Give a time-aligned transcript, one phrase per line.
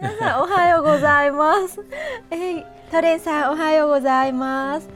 [0.00, 1.80] 皆さんおはようございます。
[2.30, 4.88] えい、トレンさんおはようございます。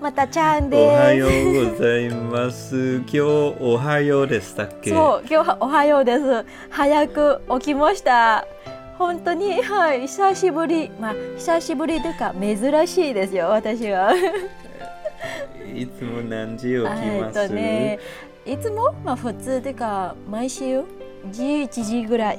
[0.00, 0.80] またちゃんです。
[0.82, 2.96] おはようございます。
[2.98, 4.90] 今日おはようでしたっけ？
[4.90, 6.44] そう、今日はおはようです。
[6.70, 8.46] 早く起きました。
[8.98, 14.12] 本当にはい久しぶり、まあ久しぶりというか珍しいですよ私は。
[15.74, 17.98] いつも何時起きます、えっとね、
[18.46, 18.94] いつも？
[19.04, 20.82] まあ普通というか毎週
[21.32, 22.38] ？11時ぐらい。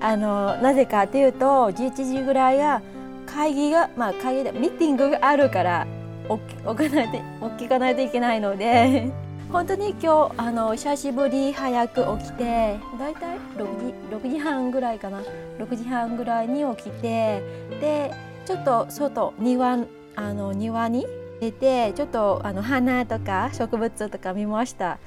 [0.00, 2.82] あのなぜかというと11時ぐらいは
[3.26, 5.86] 会議がまあ会議でミーティングがあるから
[6.28, 7.08] 起き起かない
[7.40, 9.10] と起きかないといけないので
[9.52, 15.20] 本当に今日あの久しぶり早く起きてだいたい6時 ,6 時半ぐらいかな。
[15.58, 17.42] 6時半ぐらいに起きて
[17.80, 18.12] で
[18.46, 19.78] ちょっと外庭
[20.14, 21.06] あの庭に
[21.40, 24.98] 出てちょっとあの花とか植物とか見ました。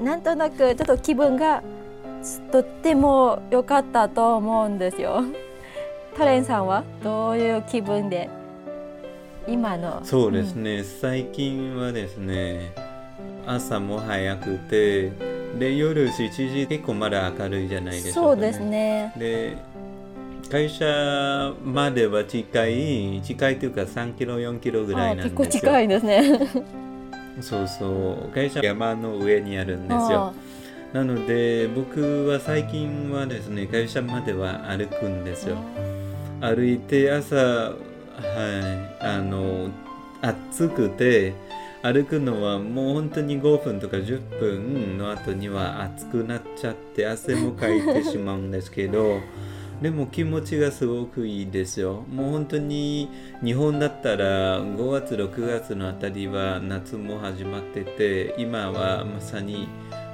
[0.00, 1.62] なんとなくちょっと気分が
[2.50, 5.22] とっても良かったと思うんですよ。
[6.16, 6.84] トレンさんは？
[7.02, 8.28] どういう気分で？
[9.48, 10.00] 今の？
[10.04, 12.72] そうですね、最近はですね
[13.46, 15.10] 朝も早くて
[15.58, 19.12] で夜7時結構まだ明るいじゃないですか、そうですね。
[19.16, 19.56] で
[20.50, 25.38] 会社までは近い近いというか3キロ4キロぐらいなんですよ。
[25.38, 26.22] 結構近いですね。
[27.40, 27.86] そうそ
[28.30, 28.34] う。
[28.34, 30.34] 会社山の上にあるんですよ
[30.92, 35.56] なので僕は最近はですね会社までは歩くんですよ。
[36.40, 37.72] 歩いて朝は
[39.00, 39.70] いあの
[40.20, 41.32] 暑くて
[41.82, 49.20] 歩くのはもう本当に5分とか10分の後には暑くなっちゃって汗もかいてしまうんですけど
[49.82, 52.04] でも気持ちがすごくいいですよ。
[52.12, 53.08] もう本当に
[53.42, 59.66] 日本だったら5月6月のあたりは夏も始まってて今はまさに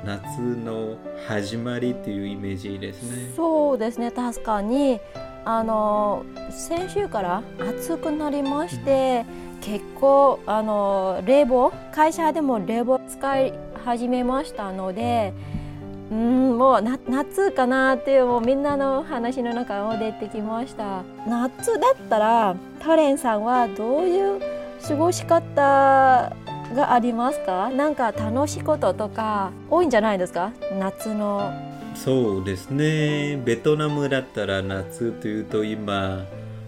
[0.05, 0.97] 夏の
[1.27, 3.33] 始まりっていうイメージですね。
[3.37, 5.01] そうですね確かに。
[5.45, 9.25] あの先週から暑くなりまして、
[9.61, 13.55] 結構あの冷房会社でも冷房使い
[13.85, 15.33] 始めましたので
[16.11, 16.59] うん。
[16.59, 21.03] もうな夏かなっていうもうみんなの話の中も出てきました。
[21.27, 24.41] 夏だったらタレンさんはどういう
[24.87, 26.33] 過ごし方
[26.76, 31.52] がありますかなんか楽しいこととか多いんじゃないですか夏の
[31.96, 36.26] そうですねベトナムだったら夏というと今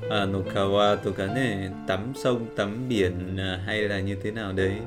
[0.09, 4.81] あの川とかねtắm sông tắm biển hay là như thế nào đấy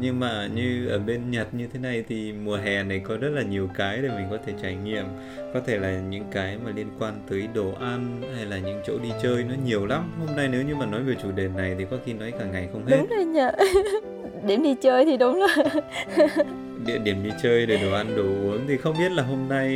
[0.00, 3.28] nhưng mà như ở bên Nhật như thế này thì mùa hè này có rất
[3.28, 5.04] là nhiều cái để mình có thể trải nghiệm
[5.54, 8.98] có thể là những cái mà liên quan tới đồ ăn hay là những chỗ
[9.02, 11.74] đi chơi nó nhiều lắm hôm nay nếu như mà nói về chủ đề này
[11.78, 13.52] thì có khi nói cả ngày không hết đúng rồi nhờ
[14.45, 15.55] điểm đi chơi thì đúng là
[16.85, 19.67] địa điểm đi chơi để đồ ăn đồ uống thì không biết là hôm nay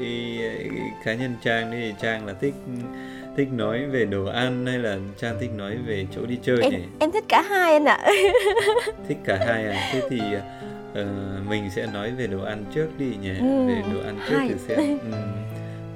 [0.00, 0.38] ý,
[1.04, 2.54] cá nhân trang thì trang là thích
[3.36, 6.72] thích nói về đồ ăn hay là trang thích nói về chỗ đi chơi em,
[6.72, 6.78] nhỉ?
[6.98, 7.98] em thích cả hai anh ạ.
[9.08, 9.90] Thích cả hai à?
[9.92, 10.20] Thế thì
[11.00, 11.06] uh,
[11.48, 13.34] mình sẽ nói về đồ ăn trước đi nhỉ?
[13.40, 14.48] Ừ, về đồ ăn trước hay.
[14.48, 15.12] thì sẽ ừm,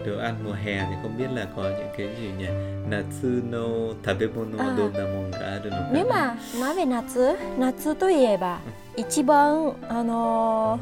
[0.08, 2.48] đồ ăn mùa hè thì không biết là có những cái gì nhỉ
[2.90, 4.76] natsu no tabemono À.
[4.78, 8.60] donamon ga aru no ka nếu mà nói về 夏夏といえば
[8.98, 10.80] 一番あの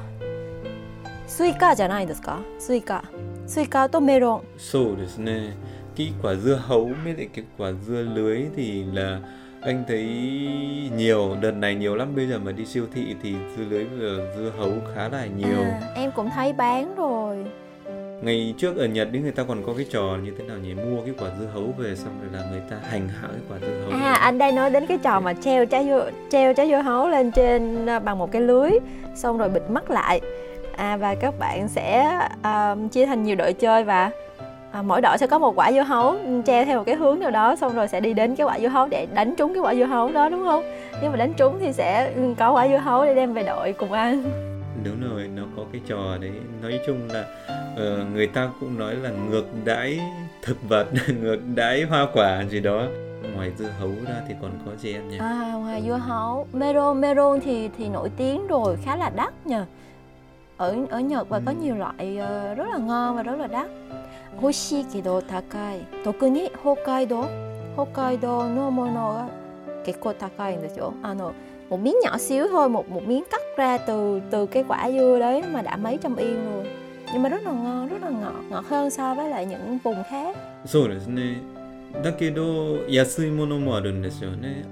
[1.28, 3.04] スイカじゃないですかスイカ
[3.48, 5.54] スイカとメロン Sổですね.
[5.96, 9.20] Cái quả dưa hấu với lại cái quả dưa lưới thì là
[9.62, 10.04] anh thấy
[10.98, 14.24] nhiều đợt này nhiều lắm bây giờ mà đi siêu thị thì dưa lưới và
[14.38, 17.46] dưa hấu khá là nhiều à, em cũng thấy bán rồi
[18.23, 20.75] ngày trước ở Nhật thì người ta còn có cái trò như thế nào nhỉ?
[20.75, 23.59] Mua cái quả dưa hấu về xong rồi là người ta hành hạ cái quả
[23.61, 26.69] dưa hấu à anh đây nói đến cái trò mà treo trái dưa treo trái
[26.69, 28.71] dưa hấu lên trên à, bằng một cái lưới
[29.15, 30.21] xong rồi bịt mắt lại.
[30.77, 34.11] À, và các bạn sẽ à, chia thành nhiều đội chơi và
[34.73, 36.17] à, mỗi đội sẽ có một quả dưa hấu
[36.47, 38.69] treo theo một cái hướng nào đó xong rồi sẽ đi đến cái quả dưa
[38.69, 40.65] hấu để đánh trúng cái quả dưa hấu đó đúng không?
[41.03, 43.73] Nếu mà đánh trúng thì sẽ ừ, có quả dưa hấu để đem về đội
[43.73, 44.25] cùng ăn.
[44.85, 46.31] Đúng rồi nó có cái trò đấy.
[46.63, 47.25] Nói chung là
[47.78, 50.00] ờ, người ta cũng nói là ngược đãi
[50.42, 50.88] thực vật
[51.22, 52.84] ngược đãi hoa quả gì đó
[53.36, 57.02] ngoài dưa hấu ra thì còn có gì em nhỉ à, ngoài dưa hấu melon
[57.02, 59.66] melon thì thì nổi tiếng rồi khá là đắt nhờ
[60.58, 61.58] ở ở Nhật và có Ừ.
[61.64, 63.68] nhiều loại ờ, rất là ngon và rất là đắt
[64.42, 67.28] 欲しいけど高い特に北海道
[67.76, 69.28] 北海道のものが
[69.86, 71.34] 結構高いんですよあの
[71.70, 75.44] một miếng nhỏ xíu thôi một một miếng cắt ra từ từ cái quả dưa đấy
[75.54, 76.66] mà đã mấy trăm yên rồi
[77.17, 80.03] Nhưng mà rất là ngon rất là ngọt ngọt hơn so với lại những vùng
[80.11, 80.35] khác.
[80.67, 81.41] そうですね
[82.05, 84.65] だけど安いものもあるんですよね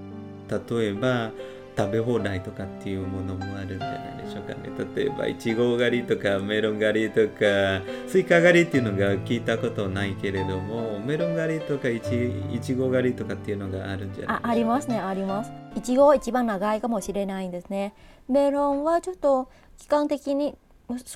[0.51, 1.31] 例えば
[1.77, 17.95] 食べ放題とかっていうものもあるんじゃないでしょうかね例えばいちご狩りとかメロン狩りとかスイカ狩りっていうのが聞いたことないけれどもメロン狩りとかいちいちご狩りとかっていうのがあるんじゃないでしょうか、ね、あありますねありますいちごは一番長いかもしれないんですね
[18.29, 19.49] メロンはちょっと
[19.79, 20.57] 期間的に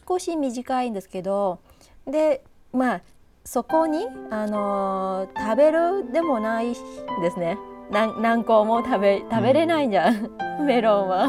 [0.08, 1.60] 少し短いんですけど
[2.06, 2.42] で
[2.72, 3.02] まあ
[3.44, 6.74] そこに、あのー、食べるでもない
[7.22, 7.56] ですね。
[7.90, 10.30] 何何個も食べ食べれないじゃん、
[10.60, 11.28] うん、メロンは。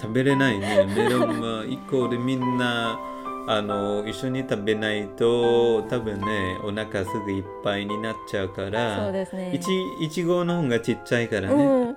[0.00, 0.86] 食べれないね。
[0.86, 2.98] メロンは一個でみんな
[3.46, 9.54] あの一緒に食べないと多分ねお腹すぐいっぱいになっちゃうからそうですね。
[9.54, 9.68] いち
[10.00, 11.96] いちごの方がちっちゃいからね、うん、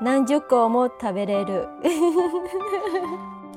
[0.00, 1.68] 何十個も食べれる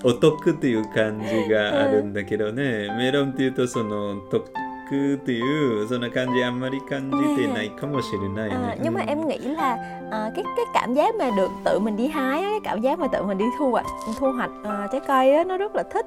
[0.05, 4.49] お得っていう感じがあるんだけどね、メロンっていうとその得
[4.90, 8.55] っていうそんな感じあんまり感じてないかもしれないね.
[8.55, 9.76] À, nhưng mà em nghĩ là
[10.11, 13.06] à, cái cái cảm giác mà được tự mình đi hái cái cảm giác mà
[13.08, 13.87] tự mình đi thu hoạch
[14.19, 16.06] thu hoạch à, trái cây á, nó rất là thích.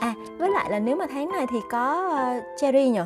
[0.00, 3.00] À với lại là nếu mà tháng này thì có uh, cherry nhỉ?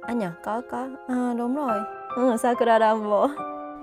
[0.00, 0.26] Anh nhỉ?
[0.44, 1.78] Có có à, đúng rồi.
[2.16, 3.28] Ừ, sakura dambo.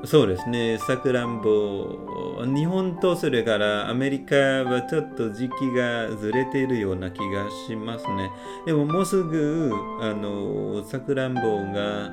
[0.04, 8.30] そうですね、さくらんぼ、日本とそれからアメリカはちょっと時期がずれているような気がしますね。
[8.66, 11.40] でももうすぐあのさくらんぼ
[11.72, 12.10] が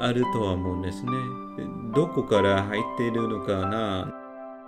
[0.00, 1.12] あるとは思うんですね。
[1.94, 4.14] どこから入っているのかな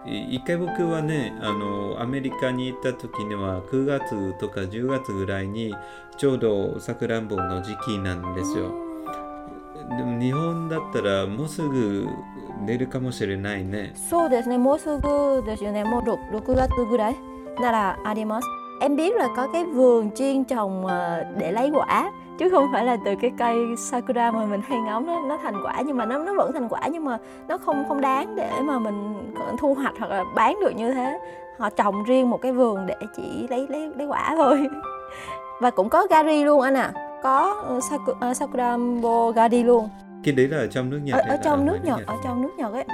[0.07, 5.75] 一回僕はねあのアメリカに行った時には9月とか10月ぐらいに
[6.19, 8.71] ちょうどさくらんぼの時期なんですよ。
[9.97, 12.07] でも日本だったらもうすぐ
[12.66, 13.94] 出るかもしれないね。
[13.96, 17.16] そうですね、もうすぐですよね、もう 6, 6 月ぐらい
[17.62, 18.48] ならあります。
[18.82, 20.88] Em biết là có cái vườn chuyên trồng
[21.38, 25.06] để lấy quả chứ không phải là từ cái cây sakura mà mình hay ngắm
[25.06, 27.18] nó nó thành quả nhưng mà nó nó vẫn thành quả nhưng mà
[27.48, 31.20] nó không không đáng để mà mình thu hoạch hoặc là bán được như thế
[31.58, 34.68] họ trồng riêng một cái vườn để chỉ lấy lấy lấy quả thôi
[35.62, 38.78] và cũng có gari luôn anh à có sakura, sakura
[39.36, 39.90] gari luôn
[40.25, 42.51] Cái đấy là ở trong nước Nhật ở, ở trong nước Nhật, ở trong nước
[42.59, 42.85] Nhật ấy.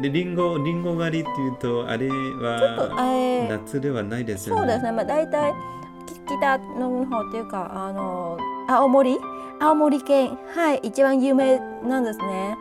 [0.00, 4.60] でリンゴリンゴ狩りっていうとあれは夏ではないですよね。
[4.60, 4.92] そうですね。
[4.92, 5.52] まあ大体
[6.26, 8.38] 北の方っていうかあの
[8.68, 9.18] 青森
[9.60, 12.56] 青森県はい一番有名なんですね。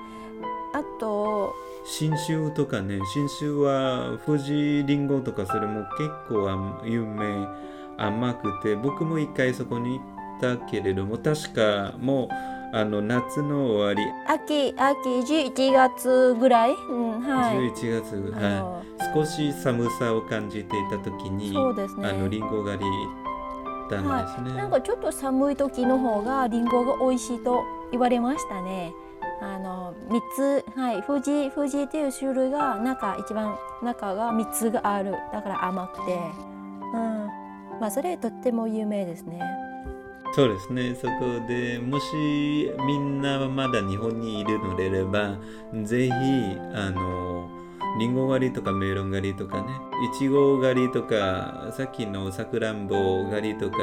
[0.74, 1.54] あと
[1.86, 6.50] 信州とかね信州は富士りんごとかそれも結構
[6.86, 7.48] 有名
[7.98, 10.04] 甘くて僕も一回そこに行
[10.38, 14.04] ったけれども確かもうあの夏の終わり。
[14.28, 22.86] 秋秋11月ぐらい、うんはい、11月、はい、少し寒さを感じていた時にそうです、ね、あのリンゴ狩り
[23.88, 28.94] ったんですね、はい、なんかちょっと寒い時の方がリンゴが美味しいと言われましたね。
[29.42, 31.04] あの3つはい。
[31.04, 35.14] 富士富士っていう種類が中一番中が3つがある。
[35.32, 36.14] だから甘くて。
[36.94, 37.28] うん。
[37.80, 39.40] まあそれとっても有名ですね
[40.34, 40.94] そうですね。
[40.94, 45.38] そこでもしみんなまだ日本にいるのであれば、
[45.84, 46.12] ぜひ、
[46.76, 47.50] あの、
[47.98, 49.68] リンゴ狩りとかメロン狩りとかね、
[50.14, 53.78] いちご狩りとか、さっきのさくらんぼ狩りとか、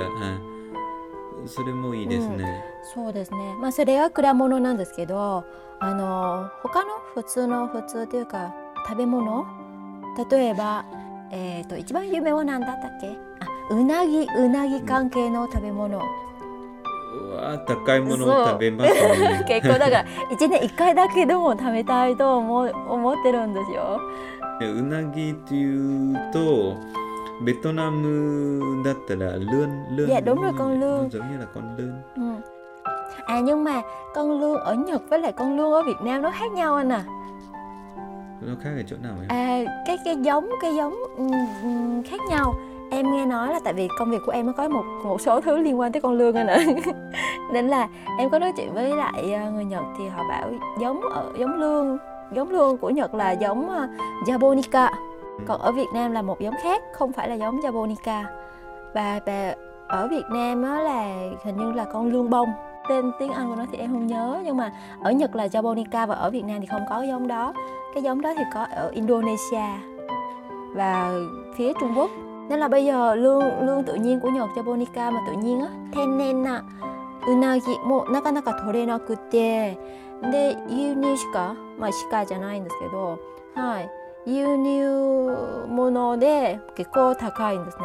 [1.47, 3.57] それもいいですね、うん、そうですね。
[3.61, 5.45] まあそれは果物なんですけど、
[5.81, 8.55] あの他の普通の普通というか
[8.87, 9.45] 食べ物、
[10.31, 10.85] 例えば、
[11.33, 13.19] えっ、ー、と一番有名は何だったっけ？
[13.41, 15.99] あ、うなぎうなぎ関係の食べ物。
[15.99, 16.05] うん
[17.36, 22.60] わ高いものを食べますね結構だから一年一回だけでも食べたいと思
[22.90, 24.00] 思ってるんですよ
[24.62, 26.76] うなぎっていうと
[27.42, 32.52] ベトナムだったら lươn lươn dạ đúng rồi con lươn giống như là con lươn ừ.
[33.26, 33.82] à nhưng mà
[34.14, 36.90] con lươn ở Nhật với lại con lươn ở Việt Nam nó khác nhau anh
[36.90, 37.04] à
[38.42, 39.28] nó khác ở chỗ nào em?
[39.30, 42.56] À cái cái giống cái giống um, khác nhau
[42.95, 45.41] em nghe nói là tại vì công việc của em nó có một một số
[45.41, 46.59] thứ liên quan tới con lương anh ạ.
[47.53, 51.01] Nên là em có nói chuyện với lại ờ, người Nhật thì họ bảo giống
[51.01, 51.99] ở giống lương
[52.33, 53.89] giống lương của Nhật là giống ờ,
[54.27, 54.89] japonica.
[55.47, 58.25] Còn ở Việt Nam là một giống khác không phải là giống japonica.
[58.95, 59.55] Và, và
[59.89, 62.49] ở Việt Nam á là hình như là con lương bông.
[62.89, 64.73] Tên tiếng Anh của nó thì em không nhớ nhưng mà
[65.03, 67.53] ở Nhật là japonica và ở Việt Nam thì không có giống đó.
[67.95, 69.67] Cái giống đó thì có ở Indonesia
[70.75, 71.13] và
[71.57, 72.11] phía Trung Quốc.
[72.49, 75.69] Nên là bây giờ lương lương tự nhiên của Nhật Japonica mà tự nhiên á
[75.95, 76.63] tennen na
[77.27, 79.75] unagi mo nakanaka torenakutte
[80.33, 83.19] で輸入しかまあしかじゃないんですけど
[83.55, 83.91] はい
[84.27, 87.85] 輸入物で結構高いんですね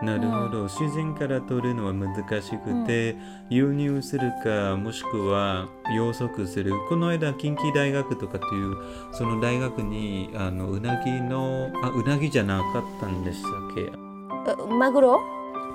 [0.00, 3.16] なるほど、自然から取るのは難しくて、
[3.50, 6.72] 輸入するかもしくは養殖する。
[6.88, 8.76] この間近畿大学とかという
[9.12, 14.52] その大学にあのうなぎのあうなぎじゃなかったんでしたっけ？
[14.62, 15.20] うマグロ？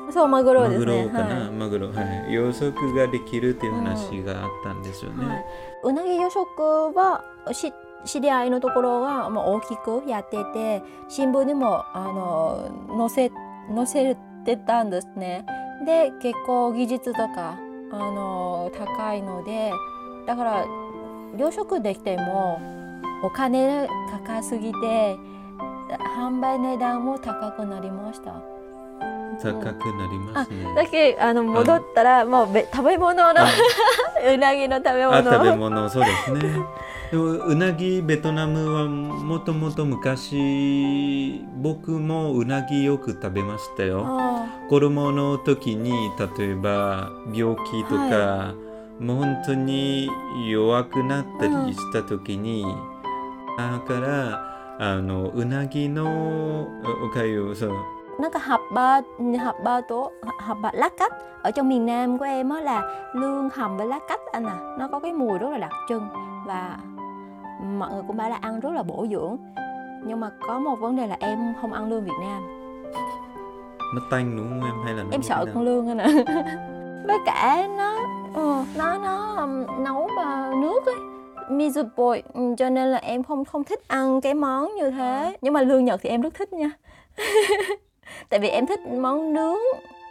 [0.10, 0.86] そうマグロですね。
[0.86, 1.52] マグロかな、はい。
[1.52, 1.88] マグロ。
[1.92, 2.34] はい。
[2.34, 5.46] 養殖ができるっていう話があったんですよね、はい。
[5.84, 7.74] うなぎ養殖はし
[8.06, 13.32] 知り合いのところが大きくやってて新聞にもあの載せ
[13.76, 14.16] 載せ
[14.46, 15.46] てたんですね。
[15.86, 17.58] で結構技術とか
[17.92, 19.72] あの高いので
[20.26, 20.66] だから
[21.38, 22.62] 養殖できても
[23.24, 25.18] お金高すぎて
[26.18, 28.53] 販売値段も高くなりました。
[29.42, 30.76] 高くなりますね。
[30.76, 33.48] だけあの戻ったらもうべ食べ物のあ。
[34.34, 35.18] うなぎの食べ物。
[35.18, 36.40] あ食べ物そうですね。
[37.12, 44.04] でもうなぎベトナムはもともと昔僕もうなぎよく食べましたよ。
[44.08, 45.92] あ子供の時に
[46.38, 48.56] 例えば病気とか、
[49.00, 50.10] もう本当に
[50.48, 52.66] 弱くなったりした時に、
[53.58, 56.68] だからあのうなぎの
[57.04, 57.72] おおかゆそう
[58.20, 59.02] nó có hộp ba
[59.44, 63.06] hộp ba tố hộp ba lá cách ở trong miền Nam của em á là
[63.14, 66.08] lương hầm với lá cách anh à nó có cái mùi rất là đặc trưng
[66.46, 66.78] và
[67.64, 69.38] mọi người cũng bảo là ăn rất là bổ dưỡng.
[70.06, 72.44] Nhưng mà có một vấn đề là em không ăn lương Việt Nam.
[73.96, 74.86] Nó tanh đúng không em?
[74.86, 76.08] Hay là nó em sợ con lương anh ạ
[77.08, 78.00] với cả nó
[78.34, 79.48] ừ, nó nó
[79.80, 80.96] nấu vào nước ấy.
[81.96, 85.38] Bột ừ, cho nên là em không không thích ăn cái món như thế.
[85.42, 86.72] Nhưng mà lương Nhật thì em rất thích nha
[88.30, 89.60] tại vì em thích món nướng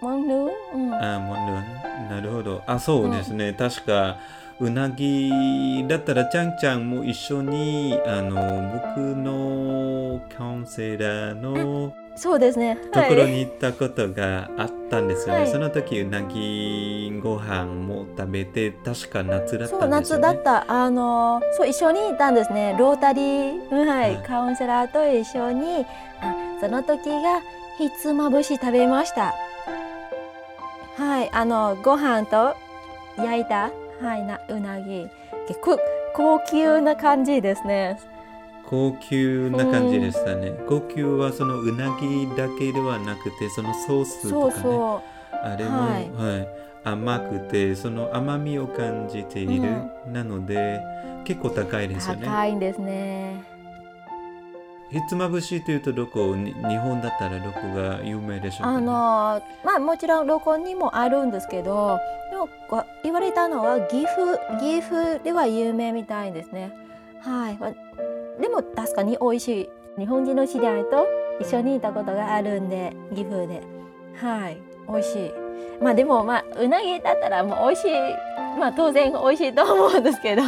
[0.00, 0.98] món nướng ừ.
[1.00, 4.16] あもうななるほどあそうですね、確か
[4.60, 25.86] うなぎだったらちゃんちゃんも一緒にあの僕のカウンセラーのそうですねところに行ったことがあったんですよね、はいその時うなぎご飯も食べて確か夏だっそうたんですよね夏だったあのそう一緒にいたんですねロータリー、はいはいカウンセラーと一緒に
[26.20, 27.40] あその時が
[27.78, 29.34] ひつまぶし食べました。
[30.96, 32.54] はいあのご飯と
[33.16, 35.08] 焼いた、はい、なうなぎ。
[35.48, 35.78] 結構
[36.14, 37.98] 高級な感じですね。
[38.66, 44.62] 高級な感じでしたね、高級はそのうなぎだけではなくてそのソースとかね。
[44.62, 45.02] そ
[45.42, 46.48] あれも、ははい。
[46.84, 49.68] 甘くてその甘みを感じている、
[50.06, 50.80] なので
[51.24, 52.26] 結構高いでうすよね。
[52.26, 53.44] 高いんですね
[54.92, 61.98] ひつまぶしというとどこ日本だったらどこが有名でしょうか、ね、あのまあもちろんどこにもあるんですけど
[62.30, 62.50] でも
[63.02, 66.72] 言われたのは岐阜岐阜では有名みたいですね。
[67.20, 67.58] はい。
[68.40, 69.68] でも確かに美味しい
[69.98, 71.06] 日本人の知り合いと
[71.40, 73.62] 一緒にいたことがあるんで岐阜で。
[74.16, 74.58] はい。
[74.88, 75.32] 美味しい。
[75.82, 77.90] まあでもまあうなぎだったらもう美味しい
[78.58, 80.42] まあ当然美味しいと思うんですけど。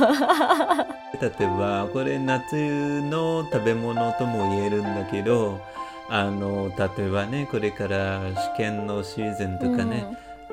[1.21, 5.61] 例えばこれ夏の食べ物とも言えるんだけど
[6.09, 8.21] あの例えばねこれから
[8.55, 10.05] 試験のシーズンとかね、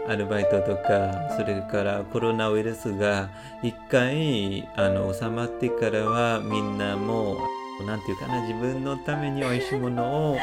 [0.08, 3.29] アルバイトとかそれからコロナウイルスが
[3.62, 7.38] 一回あの収まってからはみんなも
[7.81, 10.38] うなんていうかな自分のために美味しいものを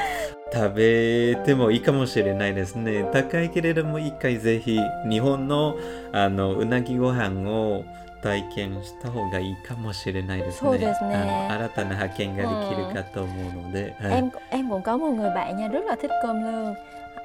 [0.53, 5.75] 食べてもいいかもしれないですね高いけれども一回ぜひ日本の
[6.11, 7.83] あのうなぎご飯を
[8.21, 11.25] 体験した方がいいかもしれないですねそうですねあ
[11.57, 16.73] の新たな発見ができるかと思うので、はい em em cũng có một người bạn nha rất là thích cơm lương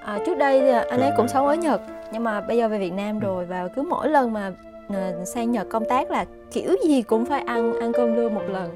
[0.04, 1.28] à, trước đây thì anh ấy Cơm cũng lương.
[1.28, 1.80] sống ở Nhật
[2.12, 3.24] nhưng mà bây giờ về Việt Nam Ừ.
[3.26, 4.52] rồi và cứ mỗi lần mà
[4.88, 8.44] ờ, sang Nhật công tác là kiểu gì cũng phải ăn ăn cơm lương một
[8.48, 8.70] lần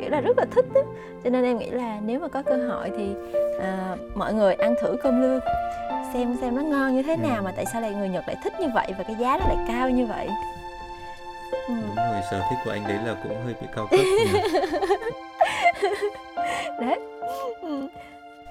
[0.00, 0.80] kiểu là rất là thích đó.
[1.24, 3.14] cho nên em nghĩ là nếu mà có cơ hội thì
[3.60, 5.40] à, mọi người ăn thử cơm lương
[6.14, 7.28] xem xem nó ngon như thế Ừ.
[7.28, 9.46] nào mà tại sao lại người Nhật lại thích như vậy và cái giá nó
[9.46, 10.28] lại cao như vậy
[11.68, 11.74] ừ.
[11.86, 14.38] Đúng rồi, sở thích của anh đấy là cũng hơi bị cao cấp nhỉ?
[16.80, 16.98] đấy
[17.62, 17.88] ừ.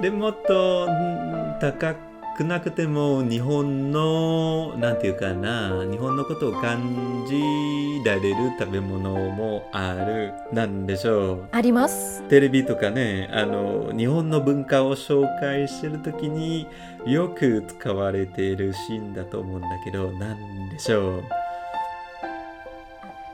[0.01, 1.95] でもっとうん高く
[2.44, 11.48] なくても日本のなんていうかな日本のことを感じられる食べ物もあるなんでしょう。
[11.52, 12.22] あります。
[12.28, 16.66] テレビとかねあの日本の文化を紹介してる時に
[17.06, 21.22] よく使われているシーンだと思うんだけどなんでしょう。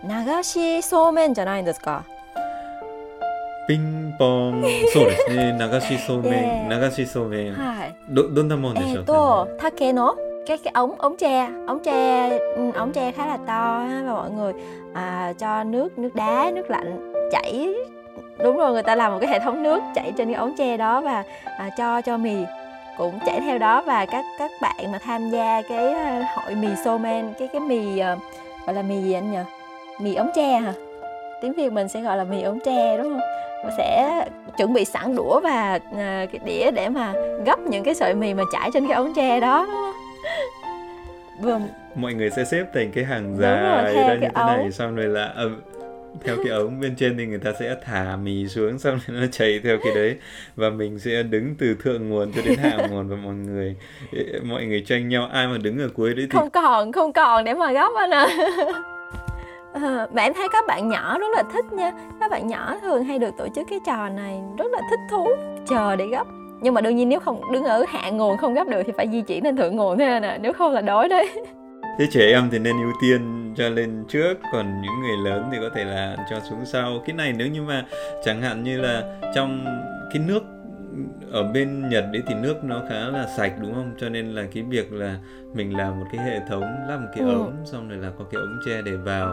[0.06, 2.04] 流しそうめんじゃないんですか？
[3.67, 10.15] ピンポンそうですね流しそうめんで流しそうめんはいどどんなもんでしょ Eh う tô take nó
[10.47, 14.13] cái cái ống ống tre ống tre ừ, ống tre khá là to á, và
[14.13, 14.53] mọi người
[14.93, 17.73] à, cho nước nước đá nước lạnh chảy
[18.43, 20.77] đúng rồi người ta làm một cái hệ thống nước chảy trên cái ống tre
[20.77, 21.23] đó và
[21.57, 22.35] à, cho cho mì
[22.97, 26.67] cũng chạy theo đó và các các bạn mà tham gia cái ờ, hội mì
[26.85, 28.17] somen cái cái mì ờ,
[28.65, 29.39] gọi là mì gì anh nhỉ
[29.99, 30.73] mì ống tre hả
[31.41, 33.19] tiếng việt mình sẽ gọi là mì ống tre đúng không
[33.52, 34.24] Và Sẽ
[34.58, 37.12] chuẩn bị sẵn đũa và ờ, cái đĩa để mà
[37.46, 39.66] gấp những cái sợi mì mà trải trên cái ống tre đó
[41.40, 41.60] vừa
[41.94, 44.72] mọi người sẽ xếp thành cái hàng rồi, dài ra như thế này ống.
[44.72, 45.50] xong rồi là ờ,
[46.24, 49.26] theo cái ống bên trên thì người ta sẽ thả mì xuống xong rồi nó
[49.32, 50.16] chảy theo cái đấy.
[50.56, 53.76] Và mình sẽ đứng từ thượng nguồn cho đến hạ nguồn và mọi người
[54.42, 55.28] mọi người tranh nhau.
[55.32, 58.10] Ai mà đứng ở cuối đấy thì không còn không còn để mà gấp anh
[58.10, 58.26] à
[59.74, 61.92] Ờ, mà em thấy các bạn nhỏ rất là thích nha.
[62.20, 65.26] Các bạn nhỏ thường hay được tổ chức cái trò này rất là thích thú.
[65.68, 66.26] Chờ để gấp.
[66.60, 69.08] Nhưng mà đương nhiên nếu không đứng ở hạ nguồn không gấp được thì phải
[69.12, 71.28] di chuyển lên thượng nguồn thế nè nếu không là đói đấy.
[71.98, 75.58] Thế trẻ em thì nên ưu tiên cho lên trước Còn những người lớn thì
[75.60, 77.02] có thể là cho xuống sau.
[77.06, 77.84] Cái này nếu như mà
[78.24, 79.02] chẳng hạn như là
[79.34, 79.64] trong
[80.12, 80.42] cái nước
[81.32, 83.94] ở bên Nhật đấy thì nước nó khá là sạch đúng không?
[84.00, 85.16] Cho nên là cái việc là
[85.54, 87.30] mình làm một cái hệ thống lắp một cái Ừ.
[87.34, 89.26] ống xong rồi là có cái ống tre để vào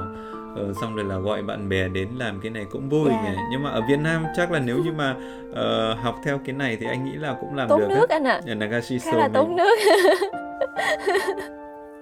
[0.55, 3.23] ờ, xong rồi là gọi bạn bè đến làm cái này cũng vui Yeah.
[3.23, 3.41] nhỉ.
[3.51, 5.15] Nhưng mà ở Việt Nam chắc là nếu như mà
[5.53, 8.15] ờ, học theo cái này thì anh nghĩ là cũng làm tốn được nước ấy.
[8.19, 9.75] anh ạ Ở Nagashi khá là tốn nước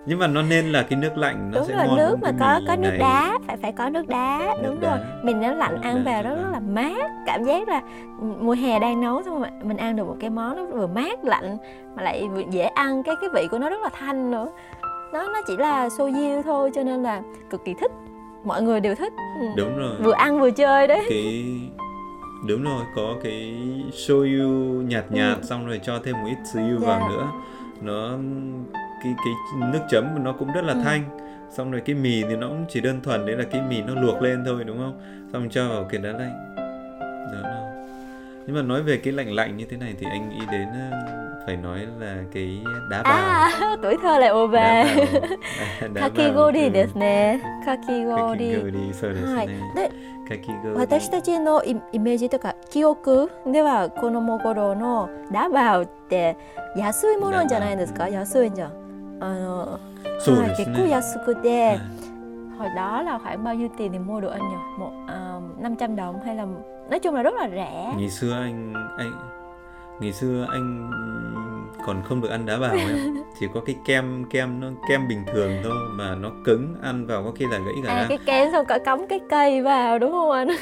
[0.10, 2.32] Nhưng mà nó nên là cái nước lạnh nó đúng sẽ rồi ngon nước mà
[2.40, 2.98] có có nước này.
[2.98, 4.90] đá phải phải có nước đá Nước đúng đá.
[4.90, 7.82] rồi mình nó lạnh Nước ăn đá, vào nó rất là mát cảm giác là
[8.40, 11.24] mùa hè đang nấu xong rồi mình ăn được một cái món nó vừa mát
[11.26, 11.58] lạnh
[11.96, 14.52] mà lại dễ ăn cái cái vị của nó rất là thanh nữa
[15.14, 17.92] nó nó chỉ là soju thôi cho nên là cực kỳ thích
[18.44, 19.46] mọi người đều thích ừ.
[19.58, 19.96] Đúng rồi.
[20.04, 21.46] vừa ăn vừa chơi đấy cái
[22.48, 23.56] đúng rồi có cái
[23.94, 24.50] shoyu
[24.82, 25.44] nhạt nhạt Ừ.
[25.44, 26.88] xong rồi cho thêm một ít suyu Dạ.
[26.88, 27.28] vào nữa
[27.82, 28.10] nó
[29.03, 29.35] cái cái
[29.73, 30.81] nước chấm của nó cũng rất là Ừ.
[30.85, 31.03] thanh
[31.51, 33.95] xong rồi cái mì thì nó cũng chỉ đơn thuần đấy là cái mì nó
[34.01, 35.01] luộc lên thôi đúng không
[35.33, 36.55] xong cho vào cái đá lạnh
[37.33, 37.61] đó là
[38.47, 40.99] nhưng mà nói về cái lạnh lạnh như thế này thì anh nghĩ đến ờ,
[41.47, 42.59] phải nói là cái
[42.91, 43.51] đá bào à
[43.83, 45.25] tuổi thơ lại ùa về đá bào
[45.81, 46.71] À, đá bào, kakigori ừ.
[46.73, 49.91] ですねkakigori kakigori そうですはいねで
[50.29, 56.37] kakigori 私たちのイイメージとか記憶ではこの頃のダバウって
[56.77, 58.73] 安いものじゃないですか安いじゃん
[59.21, 59.81] あの、
[60.21, 62.05] そうはい結構ですね安くはてい
[62.59, 65.97] hồi đó là khoảng bao nhiêu tiền thì mua được anh nhỉ một à, 500
[65.97, 66.47] đồng hay là
[66.91, 69.13] nói chung là rất là rẻ ngày xưa anh anh
[70.01, 70.91] ngày xưa anh
[71.87, 72.89] còn không được ăn đá bào em
[73.41, 77.23] chỉ có cái kem kem nó kem bình thường thôi mà nó cứng ăn vào
[77.25, 79.99] có khi là gãy cả à răng cái kem xong cả cắm cái cây vào
[79.99, 80.49] đúng không anh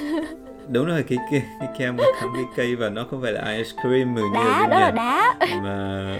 [0.68, 3.52] đúng rồi cái cái, cái kem mà cắm cái cây và nó không phải là
[3.52, 6.18] ice cream như ở đá bên đó là Nhật, đá mà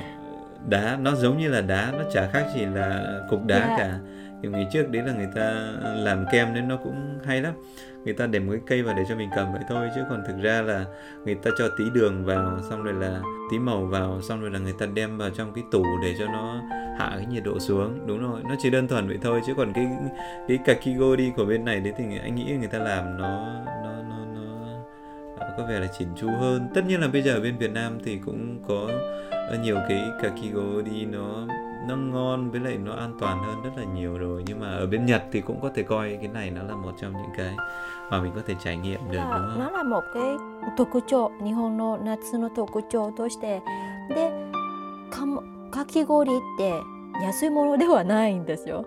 [0.68, 3.76] đá nó giống như là đá nó chả khác gì là cục đá Dạ.
[3.78, 4.00] cả.
[4.42, 5.52] Kiểu ngày trước đấy là người ta
[5.84, 7.54] làm kem nên nó cũng hay lắm.
[8.06, 10.24] Người ta để một cái cây vào để cho mình cầm vậy thôi chứ còn
[10.28, 10.86] thực ra là
[11.26, 13.20] người ta cho tí đường vào xong rồi là
[13.52, 16.26] tí màu vào xong rồi là người ta đem vào trong cái tủ để cho
[16.26, 16.62] nó
[17.00, 18.08] hạ cái nhiệt độ xuống.
[18.08, 19.88] Đúng rồi nó chỉ đơn thuần vậy thôi chứ còn cái
[20.48, 23.46] cái kakigori của bên này đấy thì anh nghĩ người ta làm nó
[23.84, 24.17] nó nó
[25.59, 27.99] có vẻ là chỉn chu hơn tất nhiên là bây giờ ở bên Việt Nam
[28.05, 28.89] thì cũng có
[29.31, 31.47] ờ, nhiều cái kakigori nó
[31.89, 34.87] nó ngon với lại nó an toàn hơn rất là nhiều rồi nhưng mà ở
[34.87, 37.57] bên Nhật thì cũng có thể coi cái này nó là một trong những cái
[38.11, 39.59] mà mình có thể trải nghiệm được đúng không?
[39.59, 40.37] nó là một cái
[40.77, 43.63] 特徴日本の夏の特徴として
[44.09, 44.31] で
[45.11, 46.73] かもかき氷って
[47.23, 48.85] 安いものではないんですよ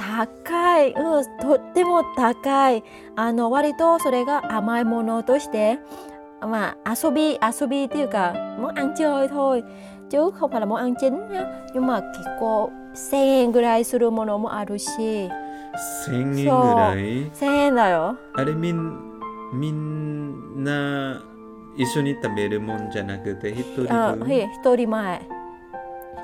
[0.00, 2.82] 高い、うん、とっても高い。
[3.16, 5.78] あの割とそれが甘いものとして
[6.40, 9.62] mà 遊び遊びっていうか món ăn chơi thôi
[10.10, 15.28] chứ không phải là món ăn chính nhá nhưng mà 結構1000円ぐらいするものもあるし。
[16.08, 18.16] 1000円ぐらい？1000円だよ。
[18.34, 19.10] あれみん
[19.52, 21.22] みんな
[21.76, 25.39] 一緒に食べるもんじゃなくて一人あ分はい一人前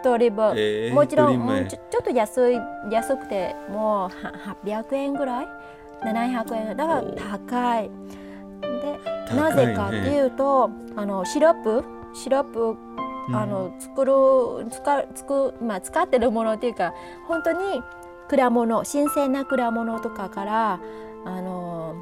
[0.02, 2.58] 一人分、えーもちろんうんちょちょっと安い
[2.90, 5.46] 安くてもう800円ぐらい
[6.02, 7.90] 700円だから高い
[8.60, 12.76] でなぜかっていうとあのシロップシロップ
[13.34, 14.12] あの作る
[14.70, 16.94] 使作まあ、使ってるものっていうか
[17.26, 17.82] 本当に
[18.28, 20.80] 果物新鮮な果物とかから
[21.24, 21.94] あの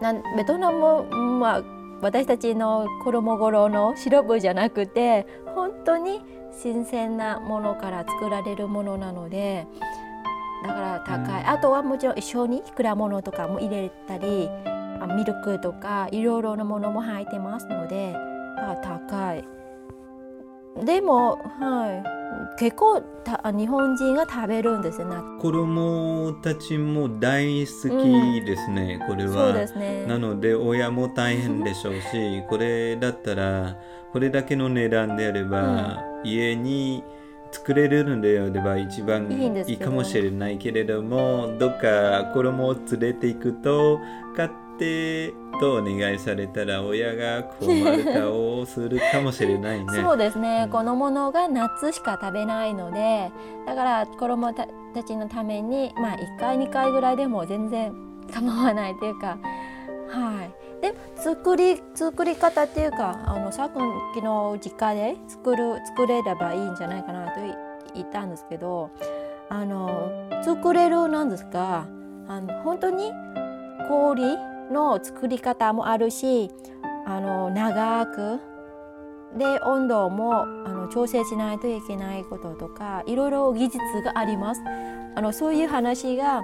[0.00, 1.04] なんベトナム、
[1.38, 1.62] まあ、
[2.00, 6.20] 私たちの子供頃のシロップじゃなくて本当に
[6.52, 9.66] 新鮮なものから作られるものなので
[10.62, 11.48] だから高い、うん。
[11.48, 14.48] あとはもちろん一緒に果物とかも入れたり
[15.00, 18.14] あミルクとかいろいろなものも入ってますので
[18.82, 19.44] 高い。
[20.84, 22.04] でも、は
[22.56, 29.32] い、結構た日本人が食べるんですよな子供たちも大好きですね、これは。
[29.32, 30.06] そうですね。
[30.06, 33.76] なので親も大変でしょうしこれだったら
[34.12, 37.02] これだけの値段であれば、家に
[37.52, 39.30] 作れるのであれば一番
[39.66, 43.98] いいかもしれないけれどもどっか子供を連れていくと
[44.36, 49.86] 買ってとお願いされたら親が困る顔をするかもしれないね。
[50.02, 50.70] そうですね、うん。
[50.70, 53.30] このものが夏しか食べないので
[53.66, 57.92] だから子供たたちのためにまあ1回2回ぐらいでも全然
[58.32, 59.38] 構わないというか
[60.08, 63.70] はいで作り作り方っていうかあのさっ
[64.14, 67.40] きの実家で作る作れればいいんじゃないかなと
[67.94, 68.90] 言ったんですけど
[69.48, 70.10] あの
[70.42, 71.86] 作れるなんですか
[72.28, 73.12] あの本当に
[73.88, 74.22] 氷
[74.72, 76.50] の作り方もあるし
[77.06, 78.40] あの長く
[79.36, 84.60] で温度もあの調整しないといけないこととかいろいろ技術があります。
[85.14, 86.42] あのそういう話が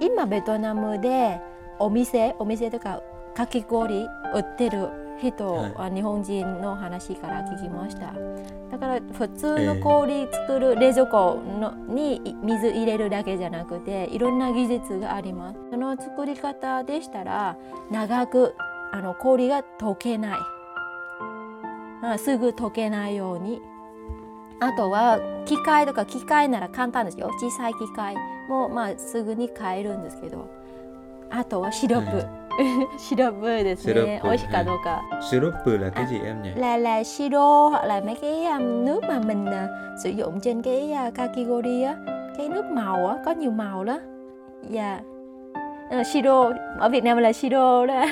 [0.00, 1.40] 今ベトナムで
[1.78, 3.02] お店お店とか
[3.36, 4.88] かき氷売ってる
[5.20, 8.14] 人、は日本人の話から聞きました。
[8.70, 15.58] だから普通の氷作る冷蔵庫のに水入れるだけじゃなくていろんな技術があります。
[15.70, 17.56] その作り方でしたら
[17.90, 18.54] 長く
[18.92, 20.38] あの氷が溶けない。
[22.02, 23.60] あすぐ溶けないように。
[24.60, 27.30] あとは機械とか機械なら簡単ですよ。
[27.38, 28.16] 小さい機械
[28.48, 30.48] もまあすぐに買えるんですけど。
[31.28, 32.45] あとはシロップ、はシ
[33.17, 36.49] ロップですシロップね美味しいかどうか、 Syrup là cái gì em nhỉ?
[36.55, 40.61] là là siro hoặc là mấy cái um, nước mà mình uh, sử dụng trên
[40.61, 41.95] cái uh, kakigori á
[42.37, 43.99] cái nước màu á có nhiều màu đó
[44.69, 44.99] dạ
[45.91, 48.05] Ờ, siro ở Việt Nam là siro đó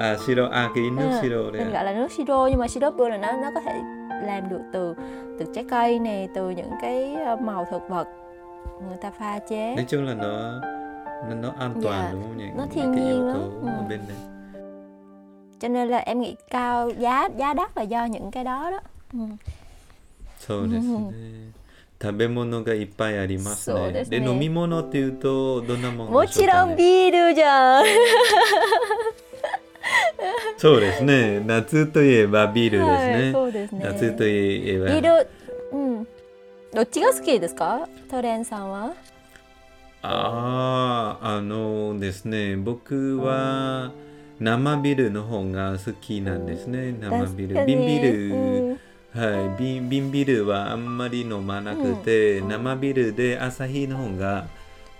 [0.00, 1.72] À siro, à cái nước Ừ, siro đấy mình à?
[1.72, 3.80] gọi là nước siro nhưng mà siro là nó nó có thể
[4.22, 4.94] làm được từ
[5.38, 8.08] từ trái cây này từ những cái uh, màu thực vật
[8.88, 10.60] người ta pha chế Nói chung là nó
[11.27, 12.45] nó, nó an toàn Dạ, đúng không nhỉ?
[12.55, 13.37] nó thiên cái nhiên lắm.
[13.61, 13.67] Ừ.
[13.67, 14.17] ở bên đấy.
[15.61, 18.79] cho nên là em nghĩ cao giá giá đắt là do những cái đó đó
[19.13, 19.19] ừ.
[20.39, 21.51] そうですね。
[22.01, 23.91] 食べ物がいっぱいありますね。
[23.91, 27.85] ですねで飲み物っていうとどんなものもちろんビールじゃん
[30.57, 31.39] そうですね。
[31.45, 33.31] 夏といえばビールですはいね。
[33.33, 35.27] そうですね夏といえばビール
[35.73, 36.07] うん
[36.73, 38.93] どっちが好きですかトレンさんは
[40.01, 43.91] あああのですね僕は
[44.39, 47.65] 生ビールの方が好きなんですね生ビール。
[47.65, 48.79] 瓶ビール、うん。
[49.13, 49.57] はい。
[49.57, 54.47] 瓶瓶ビールはあんまり飲まなくて、生ビールで朝日の方が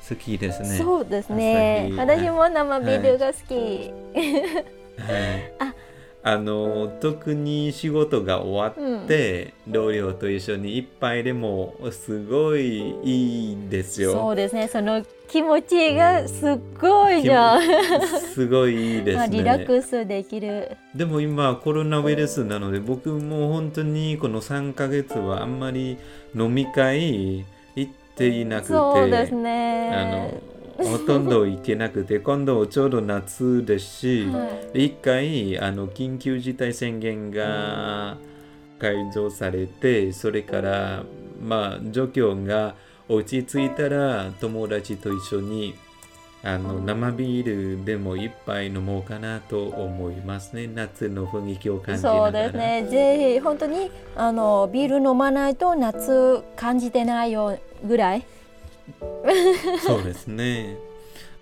[0.07, 0.67] 好きですね。
[0.77, 1.91] そうですね。
[1.95, 5.53] 私も生ビールが好き、はい。
[5.59, 5.73] あ
[6.21, 14.11] あの特に仕事が終わって、同僚と一緒に一杯でもすごいいいですよ。
[14.11, 14.67] そうですね。
[14.67, 17.61] その気持ちがすっごいじゃん、
[18.33, 19.13] すごいいいですね。
[19.15, 20.75] まあリラックスできる。
[20.93, 25.97] でも今コロナウイルスなので僕も本当にこの3ヶ月はあんまり
[26.35, 34.73] 飲み会行っていなくてそうですあねのほとんど行けなくて今度ちょうど夏ですし、はい。
[34.73, 38.17] で一回あの緊急事態宣言が
[38.79, 41.03] 解除されてそれから
[41.41, 42.75] まあ状況が
[43.07, 45.75] 落ち着いたら友達と一緒に
[46.41, 50.67] あの生ビールでも一杯飲もうかなと思いますね。
[50.67, 52.87] 夏の雰囲気を感じそうですね。
[52.89, 58.25] ぜひ本当にあのビール飲まないと夏感じてないよぐらい
[59.86, 60.76] そうですね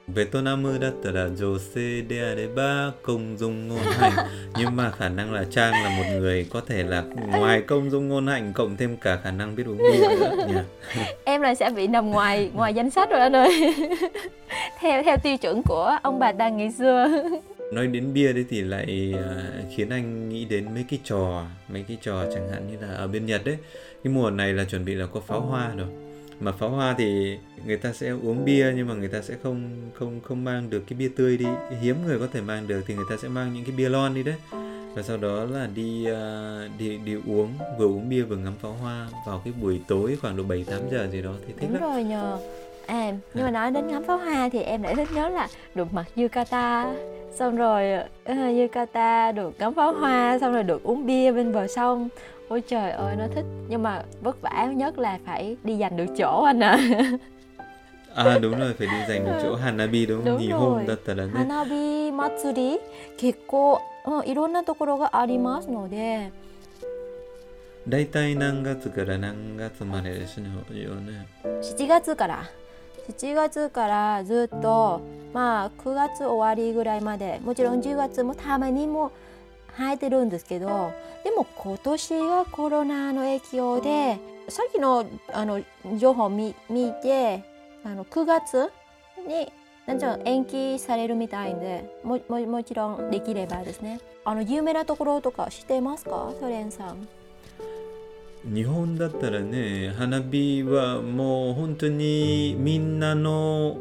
[0.09, 4.12] ベトナムだったら女性であればcông dung ngôn hạnh
[4.57, 8.09] nhưng mà khả năng là Trang là một người có thể là ngoài công dung
[8.09, 11.71] ngôn hạnh cộng thêm cả khả năng biết uống bia nữa nhỉ em là sẽ
[11.71, 13.75] bị nằm ngoài ngoài danh sách rồi anh ơi
[14.81, 17.09] theo theo tiêu chuẩn của ông bà ta ngày xưa
[17.73, 19.43] nói đến bia đấy thì lại à,
[19.77, 23.07] khiến anh nghĩ đến mấy cái trò mấy cái trò chẳng hạn như là ở
[23.07, 23.57] bên Nhật đấy
[24.05, 25.88] cái mùa này là chuẩn bị là có pháo hoa rồi
[26.39, 29.69] mà pháo hoa thì người ta sẽ uống bia nhưng mà người ta sẽ không
[29.93, 31.45] không không mang được cái bia tươi đi.
[31.82, 34.13] Hiếm người có thể mang được thì người ta sẽ mang những cái bia lon
[34.13, 34.36] đi đấy.
[34.95, 38.73] Và sau đó là đi à, đi đi uống vừa uống bia vừa ngắm pháo
[38.73, 41.82] hoa vào cái buổi tối khoảng độ 7 8 giờ gì đó thì thích đúng
[41.82, 41.91] lắm.
[41.91, 42.38] rồi nhờ.
[42.88, 45.93] À nhưng mà nói đến ngắm pháo hoa thì em lại thích nhớ là được
[45.93, 46.93] mặc yukata
[47.36, 47.84] xong rồi
[48.32, 52.10] uh, yukata được ngắm pháo hoa xong rồi được uống bia bên bờ sông
[52.50, 56.06] ôi trời ơi nó thích nhưng mà vất vả nhất là phải đi giành được
[56.18, 56.80] chỗ anh ạ
[58.16, 60.38] À đúng rồi phải đi dành được chỗ Hanabi đúng không?
[60.38, 60.60] Rồi.
[60.60, 62.80] hôm ta ta là 花火祭り
[63.18, 66.32] 結構、うん、いろんなところがありますので
[67.88, 72.50] 大体何月から何月までですねよね7月から
[73.10, 75.02] 7月からずっと
[75.34, 79.12] まあ9月終わりぐらいまでもちろん10月もたまにも
[79.78, 80.92] 生えてるんですけど
[81.24, 84.18] でも今年はコロナの影響で
[84.50, 85.62] さっきのあの
[85.98, 87.44] 情報を見見て
[87.84, 88.72] あの9月
[89.28, 89.52] に
[89.86, 94.02] なんちゃ延期されるみたいでもももちろんできればですね。
[94.26, 96.34] あの有名なところとか知ってますか？
[96.40, 97.08] ソレンさん。
[98.44, 103.78] 日本だったらね花火はもう本当にみんなの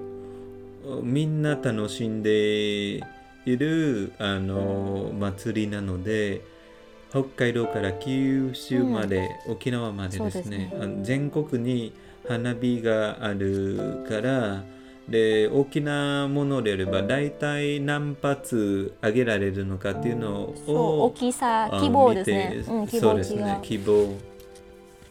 [1.03, 3.03] みんな楽しんで
[3.47, 6.43] いるあの祭りなので
[7.11, 11.01] 北海道から九州まで、うん、沖縄までですねね。
[11.03, 11.93] 全国に
[12.29, 14.65] 花火があるから
[15.09, 24.15] で大きなものであれば大体何発上げられるのかっていうのを大きさ希望ですね、うん、そうですね希望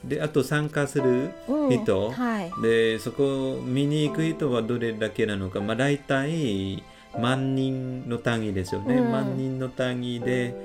[0.04, 1.32] であと参加する
[1.70, 6.84] 人、うんはい、でそこ見に行く人はどれだけなのか、まあ、大体
[7.22, 10.56] 万人の単位ですよね、うん、万人の単位で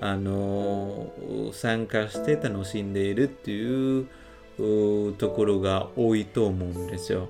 [0.00, 1.12] あの
[1.52, 4.06] 参加して楽しんでいるっていう
[5.18, 7.28] ところが多いと思うんですよ。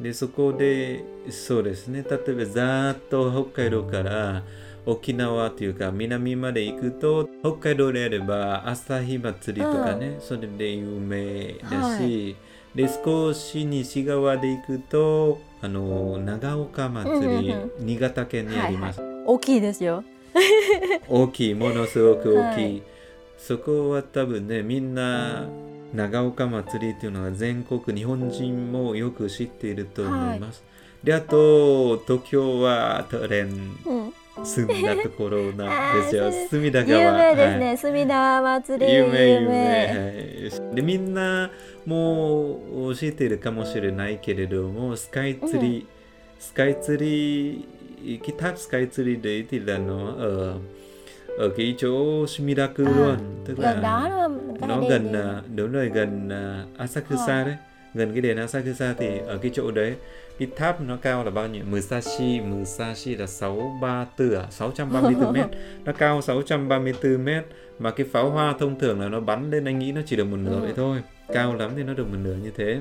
[0.00, 2.04] でそこでそうですね。
[2.08, 4.42] 例えばざーっと北海道から
[4.84, 12.36] 沖縄というか南まで行くと北海道であれば朝日祭りとかね、うん、それで有名だし、はい、
[12.74, 20.04] で少し西側で行くとあの長岡祭り、うんうん、新潟県にあります、はいはい、大きいですよ。
[21.08, 22.82] 大きいものすごく大きい、はい、
[23.36, 25.46] そこは多分ねみんな
[25.94, 30.64] 長岡祭りっていうのは全国日本人もよく知っていると思います、
[31.04, 34.14] であと東京はトレン、うん
[34.44, 36.32] すみだところな んですよ。
[36.48, 37.00] 隅田川。
[37.00, 38.94] 有名ですね、はい、隅田川祭り。
[38.94, 39.86] 有名有名、
[40.66, 41.50] はい、でみんな
[41.86, 42.56] も
[42.90, 45.86] う教えてるかもしれないけれどもスカイツリー、うん、
[46.38, 50.26] スカイツリー北スカイツリーで言ってたの、う
[50.58, 50.82] ん。
[51.38, 53.16] Okay, chỗ Shimirakuron
[53.46, 53.74] tức là
[54.60, 55.12] nó gần
[55.56, 56.28] đúng rồi gần
[56.78, 57.56] Asakusa đấy
[57.94, 59.96] gần cái đền Asakusa thì ở cái chỗ đấy
[60.38, 61.64] cái tháp nó cao là bao nhiêu?
[61.64, 64.46] Musashi Musashi là 634 à?
[64.50, 65.46] 634 mét.
[65.84, 67.44] Nó cao 634 mét.
[67.78, 70.24] Mà cái pháo hoa thông thường là nó bắn lên anh nghĩ nó chỉ được
[70.24, 70.60] một nửa ừ.
[70.60, 71.02] vậy thôi.
[71.32, 72.80] Cao lắm thì nó được một nửa như thế.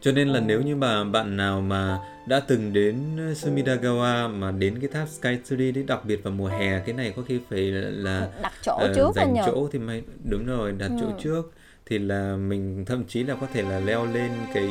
[0.00, 4.78] Cho nên là nếu như mà bạn nào mà đã từng đến Sumidagawa mà đến
[4.80, 7.60] cái tháp Sky Tree đấy đặc biệt vào mùa hè cái này có khi phải
[7.72, 10.96] là đặt chỗ uh, trước dành chỗ thì may đúng rồi đặt ừ.
[11.00, 11.52] chỗ trước
[11.85, 14.69] thì là mình thậm chí là có thể là leo lên cái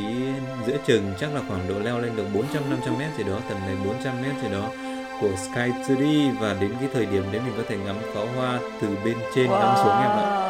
[0.67, 3.59] giữa chừng chắc là khoảng độ leo lên được 400 500 mét gì đó tầm
[3.59, 4.71] này 400 mét gì đó
[5.21, 8.59] của Sky Tree và đến cái thời điểm đấy mình có thể ngắm pháo hoa
[8.81, 9.59] từ bên trên wow.
[9.59, 10.49] ngắm xuống em ạ.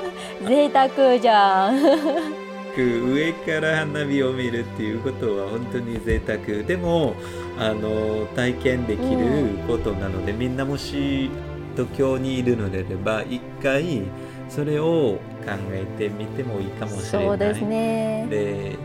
[0.47, 2.45] 贅沢 じゃん。
[2.77, 7.15] 上から花火を見るっていうことは本当に贅沢でも
[7.57, 11.29] あの体験できることなので、うん、みんなもし
[11.77, 14.01] 東京にいるのであれば一回
[14.50, 17.28] それを考えてみてもいいかもしれない。
[17.28, 18.26] そうですね。
[18.28, 18.76] で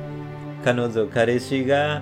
[0.64, 2.02] 彼女彼氏が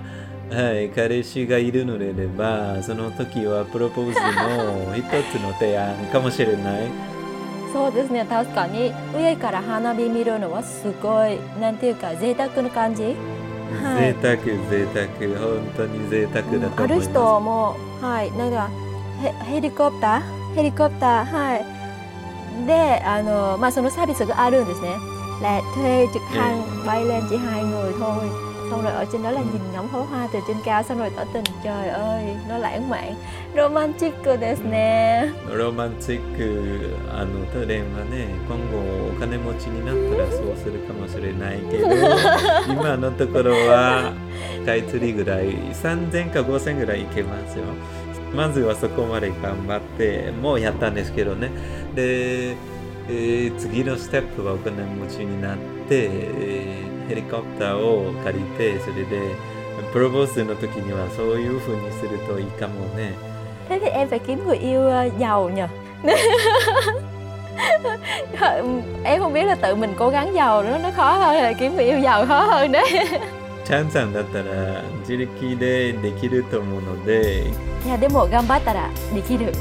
[0.50, 6.88] はい、彼氏がいるのであればその時はプロポーズの一つの提案かもしれない。
[7.72, 8.26] そうですね。
[8.28, 8.92] 確かに。
[9.16, 13.02] 上から花火見るのはすごいなんていうか贅沢な感じ、
[13.82, 15.06] はい、贅沢贅沢。
[15.40, 18.70] 本当に贅沢だと思います、ある人もはいなんか
[19.46, 20.54] ヘリコプター？
[20.54, 21.24] ヘリコプター？
[21.24, 21.64] はい
[22.66, 22.72] で
[23.04, 24.88] あのまあそのサービスがあるんですね
[25.42, 28.24] là thuê trực thăng bay lên chỉ hai người thôi
[28.70, 31.10] xong rồi ở trên đó là nhìn ngắm pháo hoa từ trên cao xong rồi
[31.16, 33.14] tỏ tình trời ơi nó lãng mạn
[33.56, 38.78] romantic ですねロマンチックあのトレンはね今後
[39.16, 41.88] お金持ちになったらそうするかもしれないけど
[42.72, 44.12] 今のところは
[44.60, 47.64] スカイツリーぐらい3000か5000ぐらいいけますよ
[48.35, 51.49] まずはそこまで頑張ってもうやったんですけどね
[51.95, 55.57] で、えー、次のステップはお金持ちになっ
[55.87, 59.35] て、えーヘリコプターを借りてそれで
[59.91, 63.13] プロポーズの時にはそういう風にするといいかもね。
[63.69, 65.61] Thế thì em phải kiếm người yêu giàu nhỉ?
[69.03, 71.75] em không biết là tự mình cố gắng giàu nó nó khó hơn là kiếm
[71.75, 73.07] người yêu giàu khó hơn đấy.
[73.64, 77.50] チャンさんだったら自力でできると思うので。
[77.84, 79.52] いやでも頑張ったらできる。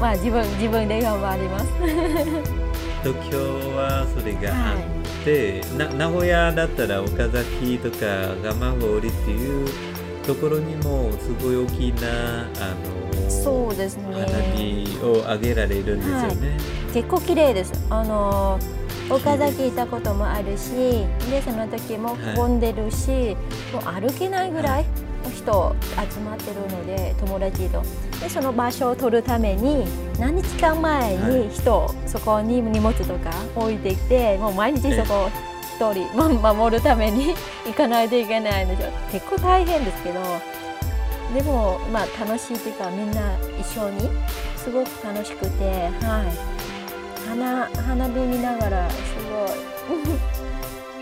[0.00, 1.66] まあ自分自分で頑張ります。
[3.02, 3.38] 東京
[3.76, 9.68] はそれがあっで名古屋だったら岡崎とか蒲郡っていう
[10.26, 14.04] ところにもすごい大きなあのそうですね。
[14.14, 16.56] 花火を上げられるんですよね、は
[16.90, 17.72] い、結構綺麗です。
[17.90, 18.58] あの
[19.10, 25.76] 岡崎行ったこともあるしでその時も混んでるし、はい、もう歩けないぐらい、人人
[26.12, 27.82] 集まってるので友達と。
[28.20, 29.84] でその場所を取るために
[30.18, 35.30] 何日間前に人、はい、そこに荷物とか置いてきてもう毎日そこ
[35.76, 40.20] 一人、ま、守るために 行かないといけないので結構大変ですけど
[41.32, 43.20] でもまあ楽しいというかみんな
[43.60, 44.10] 一緒に
[44.56, 45.64] すごく楽しくて
[46.04, 46.57] はい
[47.28, 48.96] 花花火見ながらす
[49.28, 49.48] ごい。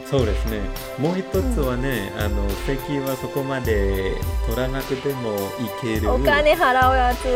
[0.05, 0.61] そうですね。
[0.99, 4.15] もう一つはね、うん、あの席はそこまで
[4.47, 6.13] 取らなくてもいける。
[6.13, 7.27] お金払うやつ。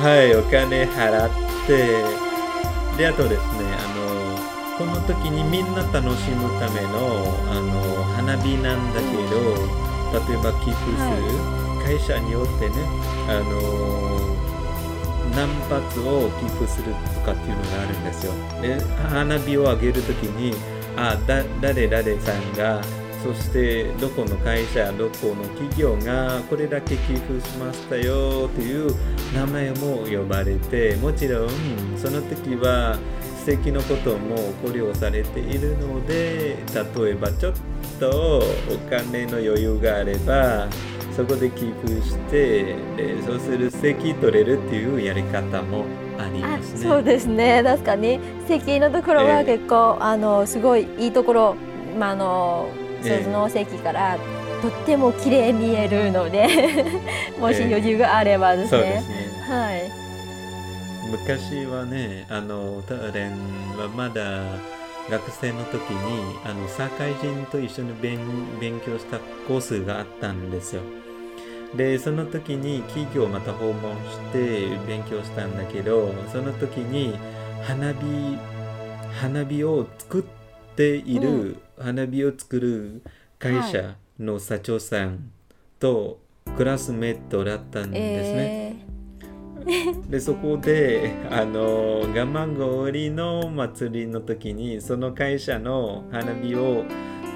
[0.00, 1.30] はいお金払っ
[1.66, 2.32] て。
[2.96, 4.02] であとですねあの
[4.78, 12.74] この時にみんな楽しむためのあの花火なんだけど、うん、例えば寄付する、はい、会社によってね
[13.28, 14.11] あの
[15.34, 18.32] 何発を寄付するとかっていうのがあるんですよ。
[18.60, 20.54] で花火を上げる時に
[20.96, 22.82] あだ誰々さんが
[23.22, 28.94] そしてどこの会社どこの企業がこれだけ寄付しましたよという
[29.32, 31.48] 名前も呼ばれてもちろん
[31.96, 32.98] その時は
[33.38, 36.56] 素敵なことも考慮されているので
[36.96, 37.54] 例えばちょっ
[38.00, 38.42] とお
[38.90, 40.68] 金の余裕があれば
[41.16, 45.84] そこで寄付してでそうする席取れるっていうやり方も
[46.18, 46.88] ありますね。
[46.88, 47.62] そうですね。
[47.62, 48.18] 確かに。
[48.48, 51.56] 席のところは結構、えー、あのすごいいいところ、
[51.98, 52.68] まあ、あの
[53.02, 54.16] その席から、
[54.62, 56.46] とっても綺麗見えるので
[57.40, 58.80] もし余裕があればですね。
[58.96, 59.54] えー、すね。
[59.56, 60.02] はい。
[61.10, 63.32] 昔はねあのターレン
[63.76, 64.40] はまだ
[65.10, 70.82] 学生の時にあの社会人と一緒に勉強したコースがあったんですよ。
[71.76, 77.16] でその時に企業をまた訪問して勉強したんだけどその時に
[77.62, 78.38] 花火
[79.20, 81.30] 花火を作っている、
[81.76, 83.02] うん、花火を作る
[83.38, 85.30] 会社の社長さん
[85.78, 86.20] と
[86.56, 88.86] クラスメートだったんですね。
[89.66, 96.84] えー、 でそこであの蒲郡の祭りの時にその会社の花火を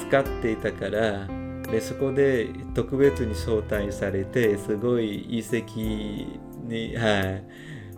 [0.08, 1.28] 使っていたから
[1.70, 5.66] でそこで特別に招待されてすごい遺跡
[6.66, 7.40] に、は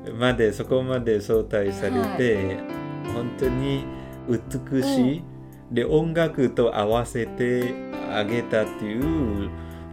[0.08, 2.52] い、までそこまで招待されて、は
[3.10, 3.84] い、本当に
[4.28, 5.22] 美しい、う
[5.72, 7.74] ん、で音楽と合わせて
[8.10, 9.50] あげたっていう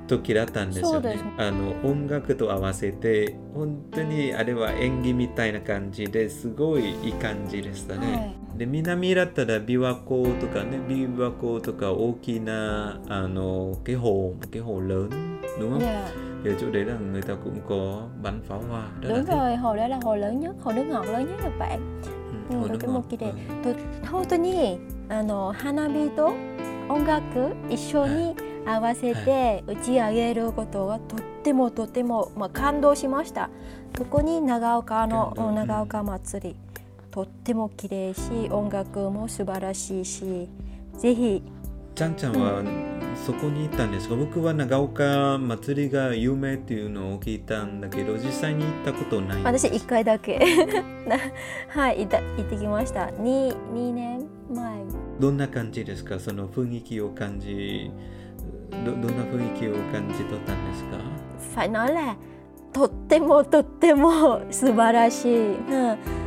[0.07, 1.19] 時だったんですよね。
[1.37, 8.13] あの音楽と合わせて本当にあれは演技みたいな感じですごいいい感じでしたね。
[8.13, 13.27] はいで南だったら琵琶湖とかね琵琶湖とか大きな à,
[13.83, 15.09] cái hồ cái hồ lớn
[15.59, 15.81] đúng không?
[15.81, 16.11] Yeah.
[16.43, 18.87] Thì chỗ đấy là người ta cũng có bắn pháo hoa.
[19.01, 19.61] Đó đúng rồi, thích.
[19.61, 21.79] hồ đó là hồ lớn nhất, hồ nước ngọt lớn nhất Nhật Bản.
[22.49, 23.33] Ừ, うん、とても綺麗。
[23.63, 23.73] と
[24.11, 26.33] 本当にあの花火と
[26.89, 33.49] 音楽一緒に合わせて打ち上げることがとってもとても、まあ、感動しました。
[33.97, 36.55] そこに長岡の長岡祭り。
[37.15, 40.49] とっても綺麗し音楽も素晴らしいし
[40.97, 41.41] ぜひ。
[41.95, 42.61] ちゃんちゃんは
[43.25, 50.39] そこに行ったんですか、うん、僕は長岡祭りが有名っていうのを聞いたんだけど実際に行ったことない私1回だけ。
[51.69, 53.05] はい行った行ってきました。
[53.05, 54.83] 2, 2年前。
[55.17, 56.19] どんな感じですか？
[56.19, 57.91] その雰囲気を感じ
[58.85, 60.97] どどんな雰囲気を感じ取ったんですか
[61.55, 62.17] ？phải nói là
[62.73, 66.24] とってもとっても素晴らしい、うん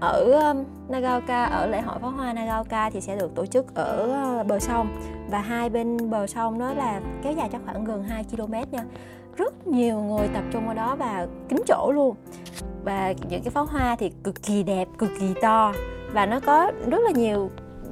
[0.00, 0.54] ở
[0.88, 4.58] Nagaoka ở lễ hội pháo hoa Nagaoka thì sẽ được tổ chức ở ờ, bờ
[4.58, 4.88] sông.
[5.30, 8.84] Và hai bên bờ sông đó là kéo dài cho khoảng gần 2 km nha.
[9.36, 12.16] Rất nhiều người tập trung ở đó và kính chỗ luôn.
[12.84, 15.72] Và những cái pháo hoa thì cực kỳ đẹp, cực kỳ to.
[16.12, 17.50] Và nó có rất là nhiều,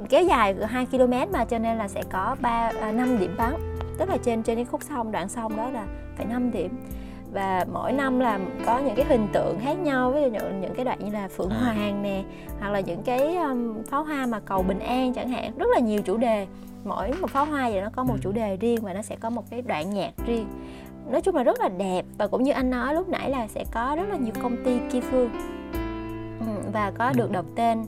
[0.09, 3.79] kéo dài 2 km mà cho nên là sẽ có 3 5 à, điểm bắn
[3.99, 6.71] tức là trên trên cái khúc sông, đoạn sông đó là phải 5 điểm
[7.33, 10.75] và mỗi năm là có những cái hình tượng khác nhau ví dụ những, những
[10.75, 11.59] cái đoạn như là phượng à.
[11.59, 12.23] hoàng nè
[12.61, 15.53] hoặc là những cái um, pháo hoa mà cầu bình an chẳng hạn.
[15.59, 16.47] Rất là nhiều chủ đề.
[16.85, 18.21] Mỗi một pháo hoa vậy nó có một ừ.
[18.23, 20.47] chủ đề riêng và nó sẽ có một cái đoạn nhạc riêng.
[21.11, 23.65] Nói chung là rất là đẹp và cũng như anh nói lúc nãy là sẽ
[23.73, 25.31] có rất là nhiều công ty kia phương.
[26.41, 27.85] Ừ, và có được đọc tên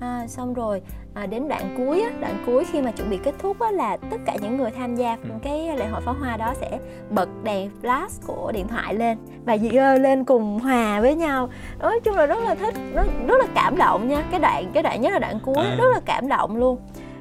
[0.00, 0.82] à, xong rồi
[1.14, 3.96] à, đến đoạn cuối á, đoạn cuối khi mà chuẩn bị kết thúc á, là
[3.96, 5.28] tất cả những người tham gia ừ.
[5.42, 6.78] cái lễ hội pháo hoa đó sẽ
[7.10, 12.00] bật đèn flash của điện thoại lên và dơ lên cùng hòa với nhau nói
[12.04, 15.00] chung là rất là thích rất, rất là cảm động nha cái đoạn cái đoạn
[15.00, 15.76] nhất là đoạn cuối à.
[15.78, 16.78] rất là cảm động luôn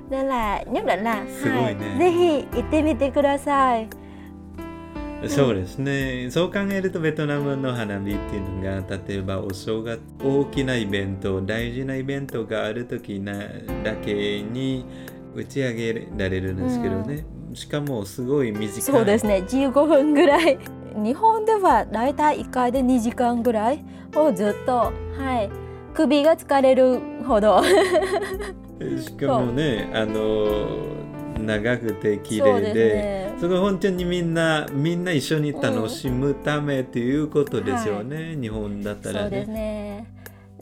[0.09, 1.75] nên là nhất định là hai
[5.27, 6.29] そうですね。
[6.31, 13.33] そう考えるとベトナムの花火っていうのが例えばお正月大きなイベント大事なイベントがある時な
[13.83, 14.85] だけに
[15.33, 18.81] 打ち上げられるんですけどね、うん、しかもすごい短い。
[18.81, 19.43] そうですね。
[19.47, 20.59] 15分ぐらい。
[20.95, 23.83] 日本ではだいたい1回で2時間ぐらい。
[24.15, 25.49] をずっとはい。
[25.93, 27.63] 首が疲れるほど。
[28.99, 30.67] しかもねあの
[31.45, 39.53] 長くて綺麗ででそれ本当にみんなみんな一緒に楽しむためっていうことですよね、日本だったらそうですね。
[39.53, 40.13] ね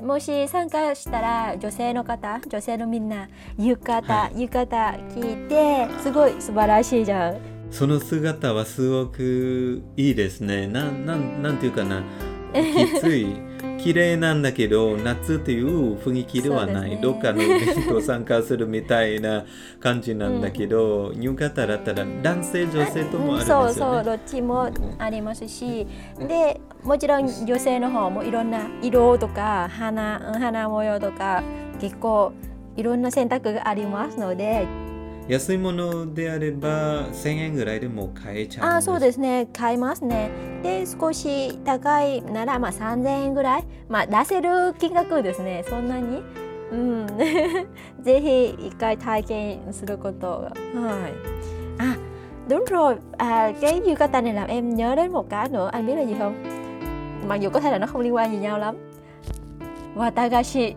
[0.01, 3.29] もし参加したら女性の方女性のみんな
[3.59, 4.67] 浴衣、は浴衣
[5.15, 7.37] 聞いてすごい素晴らしいじゃん。
[7.69, 10.67] その姿はすごくいいですね。
[10.67, 12.03] なんなんなんていうかな。
[12.53, 13.27] きつい
[13.77, 16.99] 綺麗なんだけど夏っていう雰囲気ではない、ね。
[17.01, 19.45] どっかのイベント参加するみたいな
[19.79, 23.73] 感じなんだけど、浴衣だったら男性女性ともあるんですよね。
[23.73, 25.87] そうそうどっちもありますし。
[26.19, 31.43] でもちろん女性の方もいろんな色とか花花模様とか
[31.79, 32.33] 結構
[32.75, 34.65] いろんな選択がありますので
[35.30, 40.30] 安いものであれば1000円ぐらいでも買えちゃうんですあそうですね買いますね
[40.62, 46.22] で少し高いならまあ3000円ぐらいまあ出せる金額ですねそんなに
[46.70, 47.06] うん
[48.02, 51.12] ぜひ一回体験することがはい
[51.78, 51.96] à
[52.48, 55.94] đúng rồi à, cái yukata này làm em nhớ đến một cái nữa anh biết
[55.96, 56.34] là gì không
[57.28, 58.76] mặc dù có thể là nó không liên quan gì nhau lắm
[59.95, 60.73] Watagashi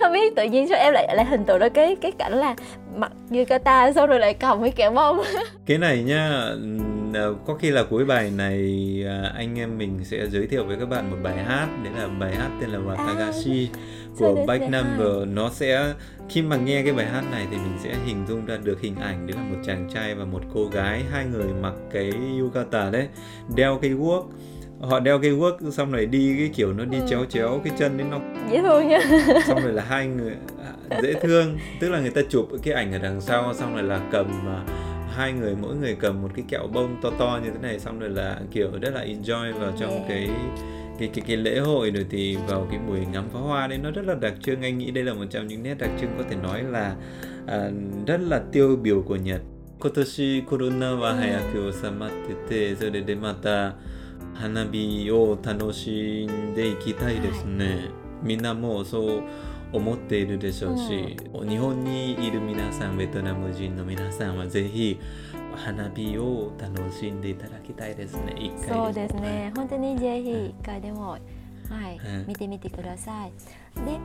[0.00, 2.54] không biết tự nhiên sao em lại lại hình tượng ra cái cái cảnh là
[2.96, 5.20] mặc yukata xong rồi lại cầm cái kẹo bông.
[5.66, 6.04] Cái này
[6.50, 8.58] ừm, à, có khi là cuối bài này
[9.08, 12.08] à, anh em mình sẽ giới thiệu với các bạn một bài hát, đấy là
[12.08, 13.66] bài hát tên là Watagashi
[14.18, 15.28] của Sao Back Number.
[15.28, 15.92] Nó sẽ
[16.28, 18.96] khi mà nghe cái bài hát này thì mình sẽ hình dung ra được hình
[19.00, 19.26] ảnh.
[19.26, 23.08] Đấy là một chàng trai và một cô gái, hai người mặc cái yukata đấy,
[23.56, 24.30] đeo cái guốc
[24.81, 27.05] Họ đeo cái guốc xong rồi đi cái kiểu nó đi Ừ.
[27.09, 28.19] chéo chéo cái chân đấy nó
[28.51, 28.99] dễ thương nha
[29.47, 32.93] xong rồi là hai người à, dễ thương tức là người ta chụp cái ảnh
[32.93, 34.63] ở đằng sau xong rồi là cầm à,
[35.15, 37.99] hai người mỗi người cầm một cái kẹo bông to to như thế này xong
[37.99, 40.05] rồi là kiểu rất là enjoy vào trong Yeah.
[40.09, 40.29] cái
[40.99, 43.91] cái cái cái lễ hội rồi thì vào cái buổi ngắm pháo hoa đấy nó
[43.91, 46.23] rất là đặc trưng anh nghĩ đây là một trong những nét đặc trưng có
[46.29, 46.95] thể nói là
[47.47, 47.69] à,
[48.07, 49.41] rất là tiêu biểu của Nhật
[49.79, 53.73] 今年コロナは早く収まってて、それでまた
[54.40, 57.90] 花火を楽しんでいきたいですね、
[58.22, 59.22] みんなもそう
[59.72, 61.16] 思っているでしょうし、
[61.48, 65.00] 日本にいる皆さんベトナム人の皆さんはぜひ
[65.54, 68.34] 花火を楽しんでいただきたいですね。
[68.38, 69.52] 一回そうですね。
[69.56, 71.98] 本当にぜひ一回でも、はい。
[71.98, 73.32] うん見てみてください。
[73.84, 73.98] で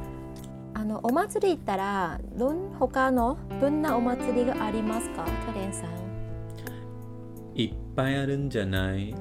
[0.74, 5.26] あのお祭り行ったらどん他のどんなお祭りがありますか？
[5.46, 5.90] カレンさん。
[7.54, 9.14] いっぱいあるんじゃない？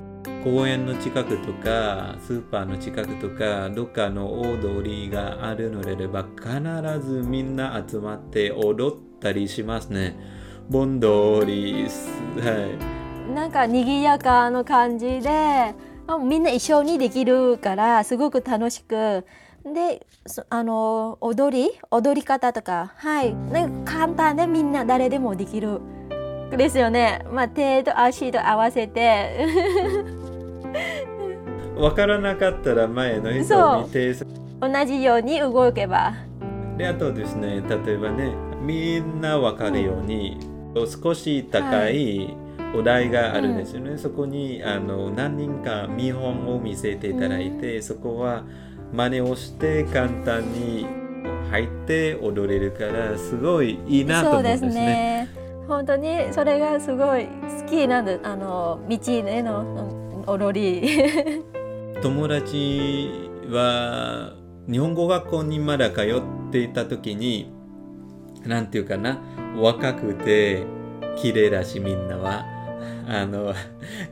[0.43, 10.18] 公園の近くとかスーパーの近くとかどっかの大通りがあるのであれば必ずみんな集まって踊ったりしますね。
[10.70, 11.84] 盆通り
[12.38, 12.78] は
[13.28, 13.34] い。
[13.34, 15.74] なんか賑やかな感じで
[16.24, 19.26] みんな一緒にできるからすごく楽しく。
[19.62, 20.07] で
[20.49, 23.34] あの踊り踊り方とかはい。
[23.34, 25.80] なんか簡単でみんな誰でもできる。
[26.51, 30.18] ですよね、まあ、手と足と合わせて。
[31.77, 34.14] 分からなかったら前の人を見て
[34.61, 36.12] 同じように動けば。
[36.77, 40.39] であとですね例えばねみんな分かるように、
[41.03, 42.37] 少し高い
[42.75, 48.45] お題があるんですよね、そこにあの何人か見本を見せていただいて、そこは
[48.93, 50.87] 真似をして簡単に
[51.51, 54.71] 入って踊れるからすごいいいなと思うんですね。
[54.75, 55.29] ね。
[55.66, 61.43] 本当にそれがすごい好きなんですあの道でのうん踊り
[62.03, 63.11] 友達
[63.49, 64.35] は
[64.71, 67.53] 日本語学校にまだ通っていた時に
[68.45, 69.18] なんていうかな
[69.57, 70.64] 若くて
[71.16, 72.61] 綺麗だしみんなは
[73.07, 73.55] あの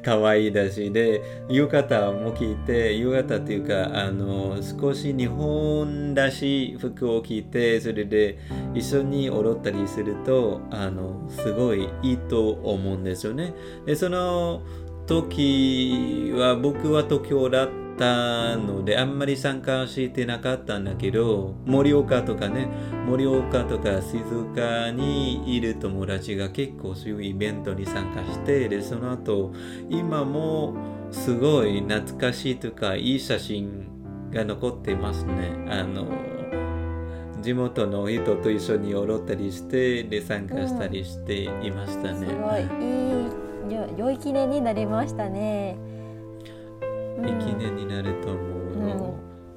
[0.05, 8.39] 可愛いだしで浴衣も着て浴衣っていうかあの少し日本らしい服を着てそれで
[8.75, 13.55] 一緒に踊ったりするとあのすごいいいと思うんですよね。
[13.87, 14.63] でその
[15.09, 22.69] 時は僕は東京だったのであんまり参加してなかったんだけど盛岡とかね
[23.07, 29.53] 盛岡とか静岡にいる友達が結構そういうイベントに参加してでその後
[29.89, 30.77] 今も
[31.11, 33.89] すごい懐かしいとかいい写真
[34.31, 35.65] が残ってますね。
[35.71, 36.07] あの
[37.41, 42.63] 地元の人と一緒に踊ったりしてで参加したりしていましたね、ごい。
[42.63, 43.18] いい
[43.77, 45.77] よ良い記念になりましたね。
[47.25, 48.39] いい記念になると思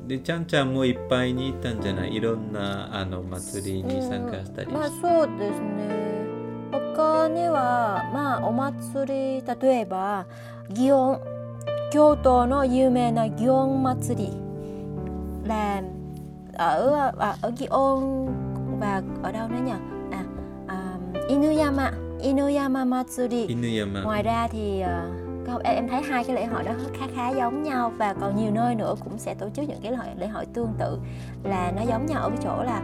[0.03, 2.16] う、でちゃんちゃんもいっぱいに行ったんじゃない？
[2.16, 4.68] いろんなあの祭りに参加したり。
[4.70, 6.26] して、まあそうですね。
[6.95, 10.26] 他にはまあお祭り例えば
[10.70, 11.20] 祇園
[11.91, 14.41] 京都の有名な祇園祭り。
[15.43, 15.82] là
[16.53, 18.30] ở à, ở Gion
[18.80, 19.72] và ở đâu nữa nhỉ
[20.12, 20.24] à,
[20.68, 20.97] à
[21.30, 21.91] Inuyama
[22.22, 24.03] Inuyama Matsuri Inuyama.
[24.03, 24.84] Ngoài ra thì
[25.55, 28.51] uh, em thấy hai cái lễ hội đó khá khá giống nhau và còn nhiều
[28.51, 30.99] nơi nữa cũng sẽ tổ chức những cái lễ hội, lễ hội tương tự
[31.43, 32.82] là nó giống nhau ở cái chỗ là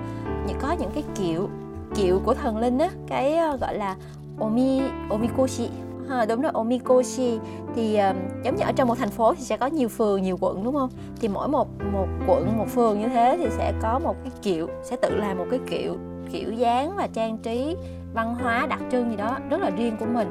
[0.61, 1.49] có những cái kiệu
[1.95, 3.95] kiệu của thần linh á cái uh, gọi là
[4.39, 5.69] omi omikoshi.
[6.09, 7.39] À, đúng rồi omikoshi.
[7.75, 7.99] Thì
[8.43, 10.73] giống như ở trong một thành phố thì sẽ có nhiều phường nhiều quận đúng
[10.73, 10.89] không?
[11.19, 14.67] Thì mỗi một một quận một phường như thế thì sẽ có một cái kiệu
[14.83, 15.95] sẽ tự làm một cái kiệu
[16.31, 17.75] kiểu dáng và trang trí
[18.17, 20.27] văn hóa đặc trưng gì đó rất là riêng của mình.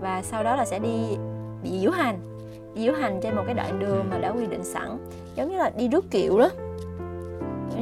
[0.00, 1.16] Và sau đó là sẽ đi
[1.64, 2.18] diễu hành
[2.76, 4.88] diễu hành trên một cái đoạn đường mà đã quy định sẵn
[5.36, 6.48] giống như là đi rước kiệu đó.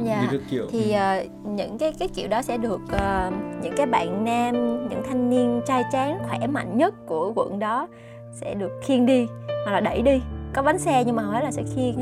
[0.03, 0.31] Dạ.
[0.71, 3.33] thì uh, những cái cái kiểu đó sẽ được uh,
[3.63, 4.53] những cái bạn nam
[4.89, 7.87] những thanh niên trai tráng khỏe mạnh nhất của quận đó
[8.33, 9.27] sẽ được khiêng đi
[9.65, 10.21] hoặc là đẩy đi.
[10.53, 11.95] Có bánh xe nhưng mà hầu hết là sẽ khiêng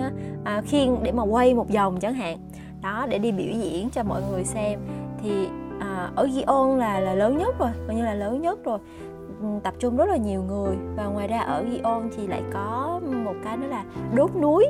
[0.44, 2.38] à, khiêng để mà quay một vòng chẳng hạn.
[2.84, 4.80] Đó để đi biểu diễn cho mọi người xem.
[5.24, 5.48] Thì
[5.80, 8.80] à, ở Gion là là lớn nhất rồi coi như là lớn nhất rồi.
[9.64, 10.76] Tập trung rất là nhiều người.
[10.96, 13.84] Và ngoài ra ở Gion thì lại có một cái nữa là
[14.16, 14.66] đốt núi.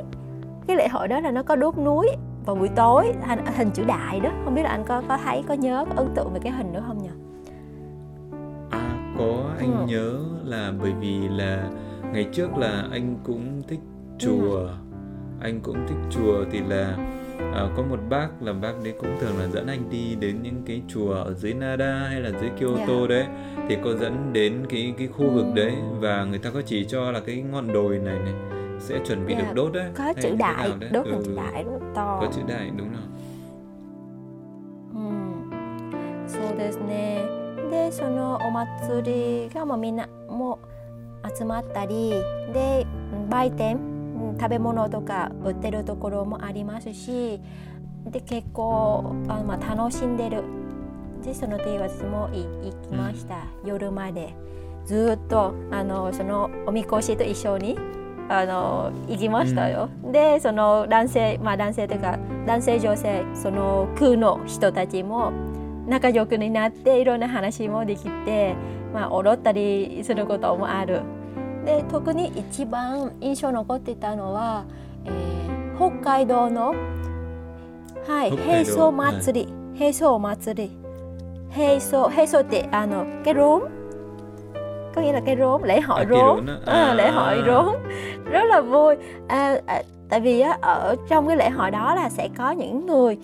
[0.66, 2.08] Cái lễ hội đó là nó có đốt núi
[2.46, 4.30] vào buổi tối hình, hình chữ đại đó.
[4.44, 6.72] Không biết là anh có có thấy có nhớ có ấn tượng về cái hình
[6.72, 7.10] nữa không nhỉ?
[8.70, 9.50] À có.
[9.58, 9.86] Anh ừ.
[9.88, 11.68] nhớ là bởi vì là
[12.12, 13.80] ngày trước là anh cũng thích
[14.18, 14.56] chùa.
[14.56, 14.68] Ừ.
[15.40, 16.96] anh cũng thích chùa thì là
[17.53, 20.61] à, có một bác là bác đấy cũng thường là dẫn anh đi đến những
[20.65, 22.87] cái chùa ở dưới Nara hay là dưới Kyoto yeah.
[22.87, 23.07] Dạ.
[23.09, 23.25] đấy
[23.69, 27.11] thì có dẫn đến cái cái khu vực đấy và người ta có chỉ cho
[27.11, 28.33] là cái ngọn đồi này này
[28.79, 29.45] sẽ chuẩn bị yeah.
[29.45, 29.53] được dạ.
[29.55, 31.23] đốt đấy có chữ đại đốt ừ.
[31.25, 33.01] chữ đại rất to có chữ đại đúng rồi
[36.27, 37.23] そうですね
[37.69, 40.59] でそのお祭りがもうみんなも
[41.37, 42.11] 集まったり
[42.53, 42.85] で
[43.29, 43.77] 売店
[44.38, 47.40] 食べ物とか売ってるところもありますし
[48.06, 50.42] で結構あ、まあ、楽しんでる。
[51.22, 54.34] でその時私も行きました、うん、夜まで。
[54.88, 57.76] ずっとあのそのおみこしと一緒に
[58.30, 65.30] あの行きましたよ、うん、でその男性まあ男性というか男性女性その空の人たちも
[65.86, 68.54] 仲良くになっていろんな話もできて、
[68.94, 71.02] まあ、踊ったりすることもある
[71.67, 74.65] で特に一番印象残ってたのは、
[75.05, 76.75] えー、北海道の、
[78.07, 80.83] はい、平層祭り、はい、平層祭り
[81.51, 83.61] 平層平層ってあの cái rốn
[84.95, 87.75] có nghĩa là cái rốn lễ hội à, rốn, rốn à, lễ hội rốn
[88.31, 88.95] rất là vui
[89.27, 92.85] à, à, tại vì á, ở trong cái lễ hội đó là sẽ có những
[92.85, 93.17] người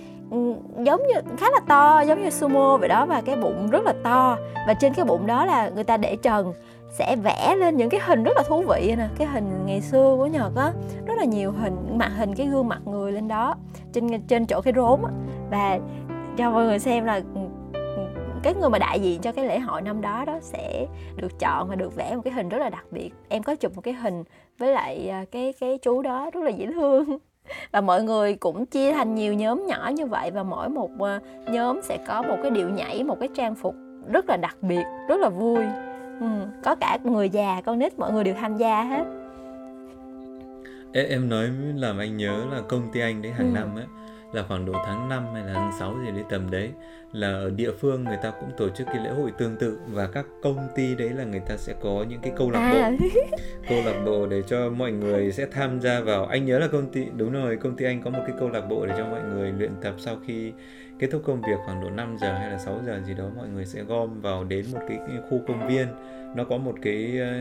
[0.86, 3.94] giống như khá là to giống như sumo vậy đó và cái bụng rất là
[4.04, 4.38] to
[4.68, 6.54] và trên cái bụng đó là người ta để trần
[6.99, 9.09] sẽ vẽ lên những cái hình rất là thú vị nè.
[9.19, 10.73] Cái hình ngày xưa của nhật á,
[11.07, 13.57] rất là nhiều hình mặt hình cái gương mặt người lên đó,
[13.93, 15.11] trên trên chỗ cái rốn á.
[15.51, 15.79] Và
[16.37, 17.41] cho mọi người xem là ừ,
[17.73, 18.07] ừ,
[18.43, 20.87] cái người mà đại diện cho cái lễ hội năm đó đó sẽ
[21.17, 23.11] được chọn và được vẽ một cái hình rất là đặc biệt.
[23.29, 24.25] Em có chụp một cái hình
[24.59, 27.19] với lại à, cái cái chú đó rất là dễ thương.
[27.73, 31.21] Và mọi người cũng chia thành nhiều nhóm nhỏ như vậy và mỗi một à,
[31.53, 33.75] nhóm sẽ có một cái điệu nhảy, một cái trang phục
[34.13, 35.65] rất là đặc biệt, rất là vui
[36.21, 36.27] ừ,
[36.65, 39.05] có cả người già con nít mọi người đều tham gia hết
[40.93, 43.55] em, nói làm anh nhớ là công ty anh đấy hàng ừ.
[43.55, 43.87] năm ấy
[44.35, 46.71] là khoảng độ tháng 5 hay là tháng 6 gì đấy tầm đấy
[47.12, 50.07] là ở địa phương người ta cũng tổ chức cái lễ hội tương tự và
[50.07, 52.93] các công ty đấy là người ta sẽ có những cái câu lạc bộ à.
[53.69, 56.93] câu lạc bộ để cho mọi người sẽ tham gia vào anh nhớ là công
[56.93, 59.21] ty đúng rồi công ty anh có một cái câu lạc bộ để cho mọi
[59.35, 60.53] người luyện tập sau khi
[60.99, 63.49] kết thúc công việc khoảng độ 5 giờ hay là 6 giờ gì đó mọi
[63.49, 65.87] người sẽ gom vào đến một cái, cái khu công viên
[66.37, 67.33] nó có một cái ờ,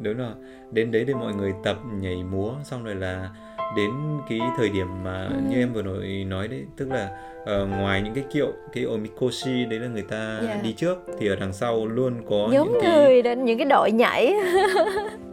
[0.00, 0.32] đúng rồi
[0.70, 3.30] đến đấy để mọi người tập nhảy múa xong rồi là
[3.76, 3.90] đến
[4.28, 5.34] cái thời điểm mà ừ.
[5.48, 7.10] như em vừa nói nói đấy tức là
[7.42, 10.42] uh, ngoài những cái kiệu cái omikoshi đấy là người ta yeah.
[10.42, 10.60] Dạ.
[10.62, 13.92] đi trước thì ở đằng sau luôn có giống những người cái những cái đội
[13.92, 14.34] nhảy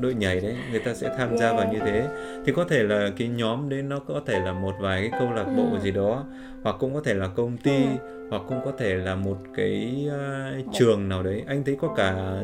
[0.00, 1.56] đội nhảy đấy người ta sẽ tham gia yeah.
[1.56, 2.08] vào như thế
[2.46, 5.32] thì có thể là cái nhóm đấy nó có thể là một vài cái câu
[5.32, 5.78] lạc bộ ừ.
[5.78, 6.24] gì đó
[6.62, 8.28] hoặc cũng có thể là công ty ừ.
[8.30, 12.42] hoặc cũng có thể là một cái uh, trường nào đấy anh thấy có cả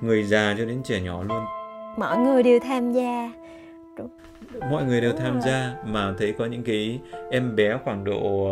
[0.00, 1.44] người già cho đến trẻ nhỏ luôn
[1.96, 3.30] mọi người đều tham gia
[4.70, 8.50] mọi người đều tham gia mà thấy có những cái em bé khoảng độ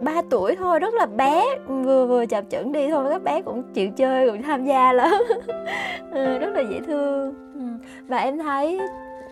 [0.00, 3.62] 3 tuổi thôi rất là bé vừa vừa chập chững đi thôi các bé cũng
[3.74, 5.12] chịu chơi cũng tham gia lắm
[6.12, 7.88] ừ, rất là dễ thương ừ.
[8.08, 8.80] và em thấy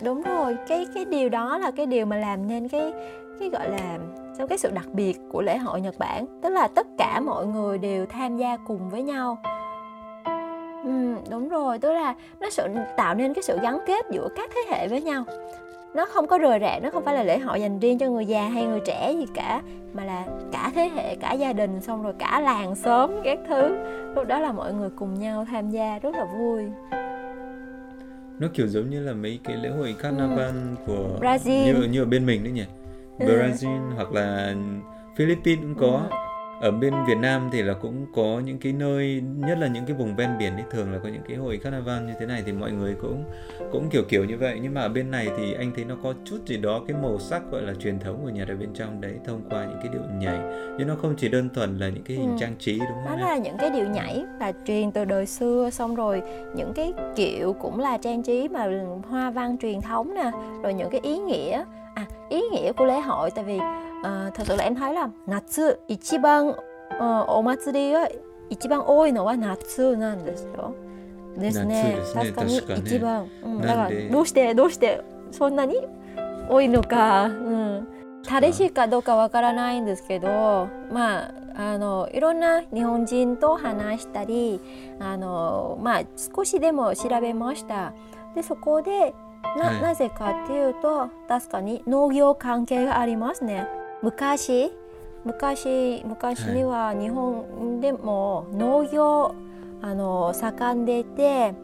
[0.02, 2.92] đúng rồi cái cái điều đó là cái điều mà làm nên cái
[3.40, 3.98] cái gọi là
[4.38, 7.46] trong cái sự đặc biệt của lễ hội Nhật Bản tức là tất cả mọi
[7.46, 9.38] người đều tham gia cùng với nhau
[10.84, 12.62] Ừ, đúng rồi, tức là nó sự
[12.96, 15.24] tạo nên cái sự gắn kết giữa các thế hệ với nhau.
[15.94, 18.26] Nó không có rời rạc, nó không phải là lễ hội dành riêng cho người
[18.26, 22.02] già hay người trẻ gì cả, mà là cả thế hệ, cả gia đình, xong
[22.02, 23.76] rồi cả làng xóm các thứ.
[24.16, 26.62] Lúc đó là mọi người cùng nhau tham gia rất là vui.
[28.38, 30.54] nó kiểu giống như là mấy cái lễ hội carnival
[30.86, 31.64] của Brazil.
[31.64, 32.64] như như ở bên mình đấy nhỉ
[33.18, 33.26] Ừ.
[33.26, 34.54] Brazil hoặc là
[35.16, 36.16] Philippines cũng có Ừ.
[36.60, 39.96] ở bên Việt Nam thì là cũng có những cái nơi nhất là những cái
[39.96, 42.52] vùng ven biển ấy thường là có những cái hội carnival như thế này thì
[42.52, 43.24] mọi người cũng
[43.72, 46.14] cũng kiểu kiểu như vậy nhưng mà ở bên này thì anh thấy nó có
[46.24, 49.00] chút gì đó cái màu sắc gọi là truyền thống của Nhật ở bên trong
[49.00, 50.38] đấy thông qua những cái điệu nhảy
[50.78, 52.36] chứ nó không chỉ đơn thuần là những cái hình Ừ.
[52.40, 53.20] trang trí đúng Đó không?
[53.20, 56.22] là những cái điệu nhảy là truyền từ đời xưa xong rồi
[56.56, 58.68] những cái kiệu cũng là trang trí mà
[59.08, 60.30] hoa văn truyền thống nè
[60.62, 61.64] rồi những cái ý nghĩa
[61.94, 63.58] à ý nghĩa của lễ hội tại vì
[64.02, 68.08] ờ, thật sự là em thấy là natsu ichiban uh, omatsuri ga
[68.48, 70.70] ichiban oi no wa natsu nan desu yo.
[71.36, 71.96] ですね。
[71.96, 75.76] 夏ですね確かに一番、うん、だからどうしてどうしてそんなに
[76.48, 77.88] 多いのか、うん、
[78.26, 84.60] 彼氏かどうかわからないんですけど、まああのいろんな日本人と話したり、
[85.00, 87.92] あのまあ少しでも調べました。
[88.34, 89.14] でそこで
[89.56, 93.66] な,、はいなぜかっていうと確かに農業関係がありますね。
[94.02, 94.72] 昔
[95.24, 99.34] 昔昔には日本でも農業
[99.80, 101.54] あの盛んでいて、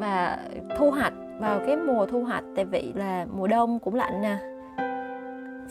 [0.00, 0.38] mà
[0.78, 4.36] thu hoạch vào cái mùa thu hoạch tại vì là mùa đông cũng lạnh nè.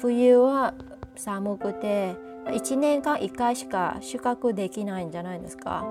[0.01, 0.73] 冬は
[1.15, 5.85] 寒くて1年間1回しか収穫できないんじゃないですか。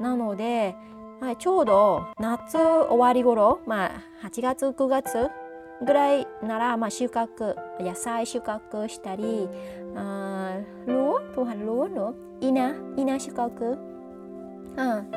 [0.00, 0.74] なので、
[1.20, 5.28] はい、ちょうど夏終わり頃、まあ、8月9月
[5.84, 9.48] ぐらいなら、まあ、収穫野菜収穫したり
[9.94, 13.76] あー lúa thu hoạch lúa nữa 稲稲収穫？
[14.76, 15.10] うん。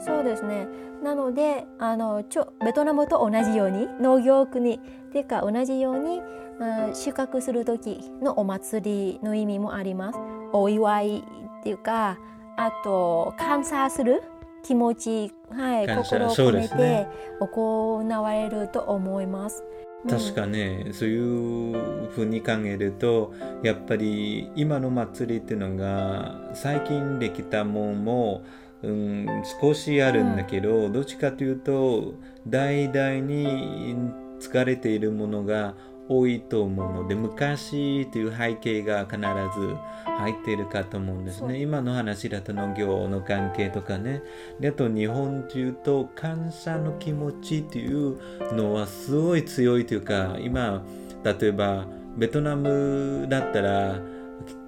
[0.00, 0.66] そうですね。
[1.02, 4.78] なのであのちょベトナムと同じように農業国っ
[5.12, 10.18] ていうか同じように、うん収穫する時のお祭りの意味もあります。
[10.52, 12.18] お祝いっていうか
[12.56, 14.24] あと感謝する
[14.68, 17.06] 気持ち、はい、心を込めて
[17.40, 19.64] 行われると思います。
[20.04, 20.10] うん。
[20.10, 28.42] 確かね、そういうふうに考えるとやっぱり今の祭りっていうのが最近できたもんも、
[28.82, 29.26] うん、
[29.58, 32.12] 少しあるんだけど、どっちかというと
[32.46, 33.96] 代々に
[34.38, 35.76] 使われているものが
[36.08, 41.60] 多いと思うので昔という背景が必ず入っているかと思うんですね。
[41.60, 44.22] 今の話だと農業の関係とかね。
[44.58, 48.16] であと日本というと感謝の気持ちという
[48.54, 50.82] のはすごい強いというか今
[51.24, 51.86] 例えば
[52.16, 54.00] ベトナムだったら、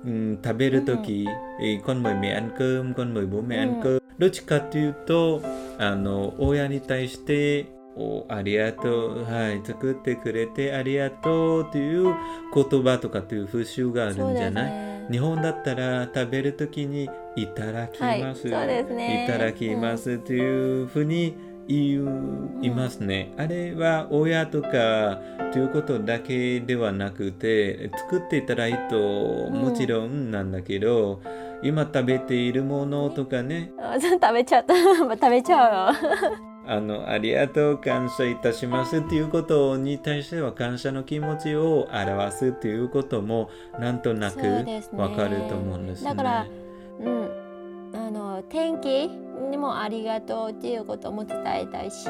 [0.05, 1.27] うん、食べる時、
[1.61, 5.41] えー con mời mẹ ăn cơm con mời bố mẹ ăn うんどっちかというと
[5.79, 12.15] あの親に対しておありがとう、はい、作ってくれてありがとうという
[12.55, 15.09] 言葉とかという風習があるんじゃない、ね。
[15.11, 21.35] 日本だったら食べるときに「いただきます」はいすねいただきます」というふうに
[21.69, 23.33] 言う、いますね。
[23.37, 25.21] あれは親とか
[25.53, 28.99] ということだけではなくて作っていただいと
[29.51, 31.21] もちろんなんだけど、
[31.63, 34.75] 今食べているものとかね食べちゃった。
[34.75, 36.50] 食べちゃうよ。
[36.71, 43.51] あのありがとう感謝いたしますということに対しては感謝の気持ちを表すということも
[43.81, 44.39] なんとなく
[44.93, 46.11] わかると思うんですね。
[46.11, 46.47] だから
[47.01, 47.29] うん、
[47.93, 52.07] あの天気にもありがとうっていうことも伝えたいし、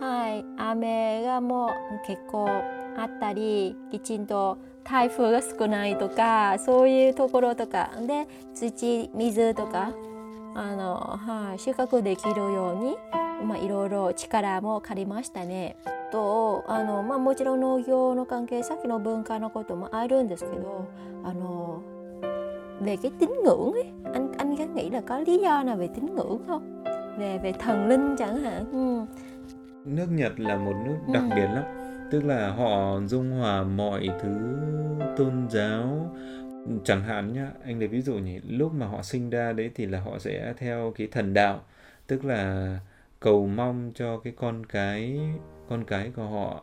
[0.00, 9.92] はい、雨がもう結構あったりきちんと台風が少ないとかそういうところとかで土水とか
[10.56, 15.75] あの、はい、収穫できるように、まあ、いろいろ力も借りましたね。
[16.11, 20.85] とあの、まあ、もちろん農業の関係先の文化のこともあるんですけど
[21.23, 21.81] あの
[22.81, 25.87] về cái tín ngưỡng ấy anh anh có nghĩ là có lý do nào về
[25.95, 26.83] tín ngưỡng không
[27.17, 29.05] về về thần linh chẳng hạn ừ.
[29.85, 31.35] nước Nhật là một nước đặc Ừ.
[31.35, 31.63] biệt lắm
[32.11, 34.57] tức là họ dung hòa mọi thứ
[35.17, 36.09] tôn giáo
[36.83, 39.85] chẳng hạn nhá anh lấy ví dụ nhỉ lúc mà họ sinh ra đấy thì
[39.85, 41.59] là họ sẽ theo cái thần đạo
[42.07, 42.69] tức là
[43.20, 45.20] cầu mong cho cái con cái
[45.68, 46.62] con cái của họ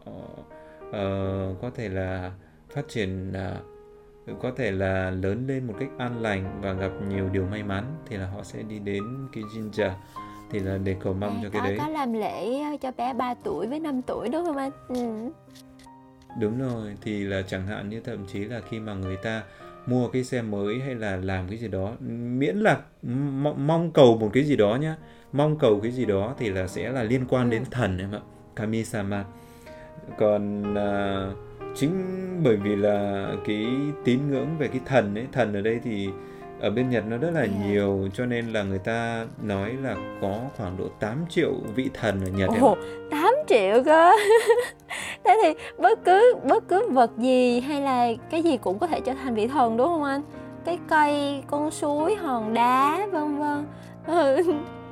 [0.91, 2.31] ờ, có thể là
[2.69, 3.55] phát triển à,
[4.41, 7.83] có thể là lớn lên một cách an lành và gặp nhiều điều may mắn
[8.07, 9.03] thì là họ sẽ đi đến
[9.33, 9.91] cái jinja.
[10.51, 11.75] Thì là để cầu mong cho cái đấy.
[11.79, 14.71] có làm lễ cho bé 3 tuổi với 5 tuổi đúng không anh?
[14.87, 15.31] Ừ.
[16.39, 19.43] Đúng rồi, thì là chẳng hạn như thậm chí là khi mà người ta
[19.85, 21.91] mua cái xe mới hay là làm cái gì đó
[22.29, 22.79] miễn là
[23.57, 24.95] mong cầu một cái gì đó nhá
[25.35, 27.67] mong cầu cái gì đó thì là sẽ là liên quan đến ừ.
[27.71, 28.19] thần em ạ
[28.55, 29.23] kami-sama.
[30.17, 31.37] Còn uh,
[31.75, 31.93] chính
[32.43, 33.67] bởi vì là cái
[34.03, 36.09] tín ngưỡng về cái thần ấy thần ở đây thì
[36.59, 40.39] ở bên Nhật nó rất là nhiều cho nên là người ta nói là có
[40.57, 42.77] khoảng độ 8 triệu vị thần ở Nhật Ồ,
[43.11, 44.11] 8 triệu cơ.
[45.23, 48.99] Thế thì bất cứ bất cứ vật gì hay là cái gì cũng có thể
[48.99, 50.21] trở thành vị thần đúng không anh?
[50.65, 53.65] Cái cây con suối hòn đá vân vân.
[54.07, 54.43] Ừ.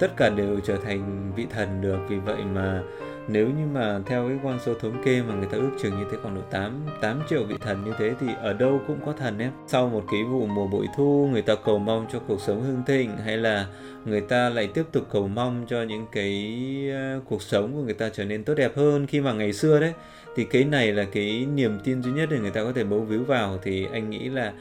[0.00, 2.82] tất cả đều trở thành vị thần được vì vậy mà
[3.28, 6.04] nếu như mà theo cái con số thống kê mà người ta ước chừng như
[6.10, 9.12] thế khoảng độ 8 8 triệu vị thần như thế thì ở đâu cũng có
[9.12, 9.52] thần em.
[9.66, 12.82] Sau một cái vụ mùa bội thu, người ta cầu mong cho cuộc sống hưng
[12.86, 13.66] thịnh hay là
[14.04, 16.56] người ta lại tiếp tục cầu mong cho những cái
[16.92, 19.80] ờ, cuộc sống của người ta trở nên tốt đẹp hơn khi mà ngày xưa
[19.80, 19.92] đấy,
[20.36, 23.00] thì cái này là cái niềm tin duy nhất để người ta có thể bấu
[23.00, 24.52] víu vào thì anh nghĩ là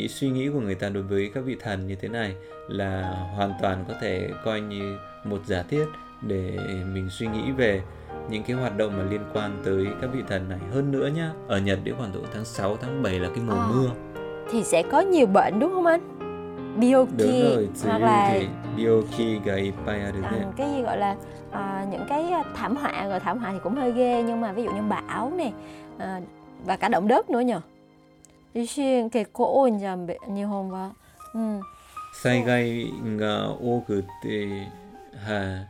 [0.00, 2.34] cái suy nghĩ của người ta đối với các vị thần như thế này
[2.68, 5.84] là hoàn toàn có thể coi như một giả thiết
[6.22, 6.58] để
[6.92, 7.82] mình suy nghĩ về
[8.30, 10.58] những cái hoạt động mà liên quan tới các vị thần này.
[10.72, 13.54] Hơn nữa nhá ở Nhật đến khoảng độ tháng 6 tháng 7 là cái mùa
[13.54, 13.90] à, mưa.
[14.50, 16.00] thì sẽ có nhiều bệnh đúng không anh?
[16.80, 18.38] Bioki đúng rồi, hoặc là
[18.76, 21.16] Bioki ga ippai aru à, cái gì gọi là
[21.50, 24.62] à, những cái thảm họa rồi thảm họa thì cũng hơi ghê nhưng mà ví
[24.62, 25.52] dụ như bão này
[25.98, 26.20] à,
[26.64, 27.54] và cả động đất nữa nhỉ
[28.54, 30.94] 地震結構多いんじゃん日本は、
[31.34, 31.60] うん、
[32.12, 34.68] 災害が多くて
[35.16, 35.68] はい、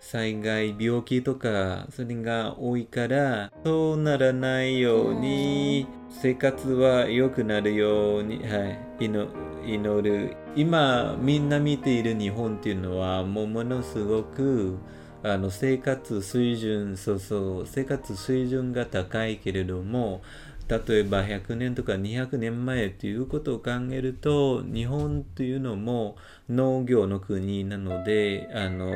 [0.00, 10.36] 災害病気とかそれが多いからそうならないように生活は良くなるように、はい、祈る。
[10.54, 14.78] 今みんな見ている日本っていうのはもうものすごく
[15.24, 20.22] あの生活水準そうそう生活水準が高いけれども
[20.66, 26.16] 例えば100年とか200年前ということを考えると日本というのも
[26.48, 28.90] 農業の国なのであの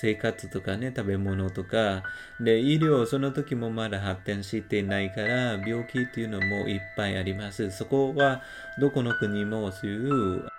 [0.00, 2.04] 生活とかね食べ物とか
[2.40, 7.70] で医療その時もまだ発展していないから病気っていうのもいっぱいあります。
[7.70, 8.42] そこは
[8.80, 10.50] どこの国もそういう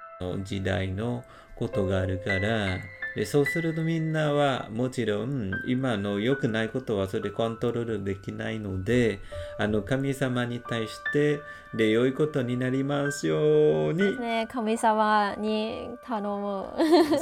[0.44, 1.24] 時代の
[1.56, 2.78] ことがあるから
[3.16, 9.20] でそうするとみんなはもちろん今の良くないことはそれコントロールできないので
[9.58, 11.42] あの神様に対して
[11.74, 16.66] で良いことになりますように、ね、神様に頼む。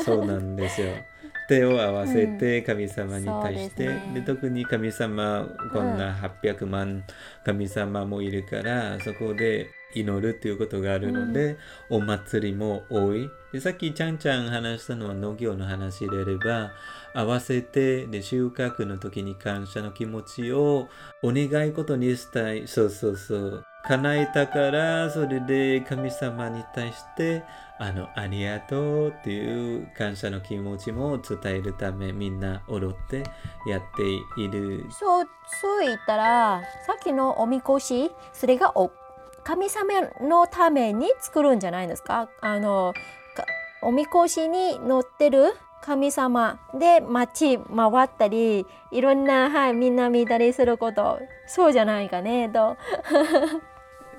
[0.04, 0.88] そうなんですよ。
[1.48, 7.04] 手を合わせて神様に対して、うん、で、ね、特に神様こんな800万
[7.44, 11.58] 神様もいるから、うん、そこで祈るっていうことがあるので、
[11.90, 13.30] うん、お祭りも多い。
[13.52, 16.72] でさっきちゃんちゃん話したのは農業の話であれば
[17.16, 20.88] 合わせてで収穫の時に感謝の気持ちを
[21.24, 22.68] お願いことにしたい。
[22.68, 23.66] そうそうそう。
[23.84, 27.44] 叶えたからそれで神様に対して
[27.80, 33.24] あのありがとうっていう感謝の気持ちも伝えるためみんな踊って
[33.66, 34.04] やって
[34.42, 34.86] いる。
[34.92, 35.26] そう
[35.62, 38.92] そう言ったらさっきのおみこしそれがお
[39.44, 42.30] 神様のために作るんじゃないですか？
[42.42, 42.94] あの
[43.82, 52.76] おみこしに乗ってる神様で街回ったりいろんな、はい、みんな見たりすることそうじゃないかねと。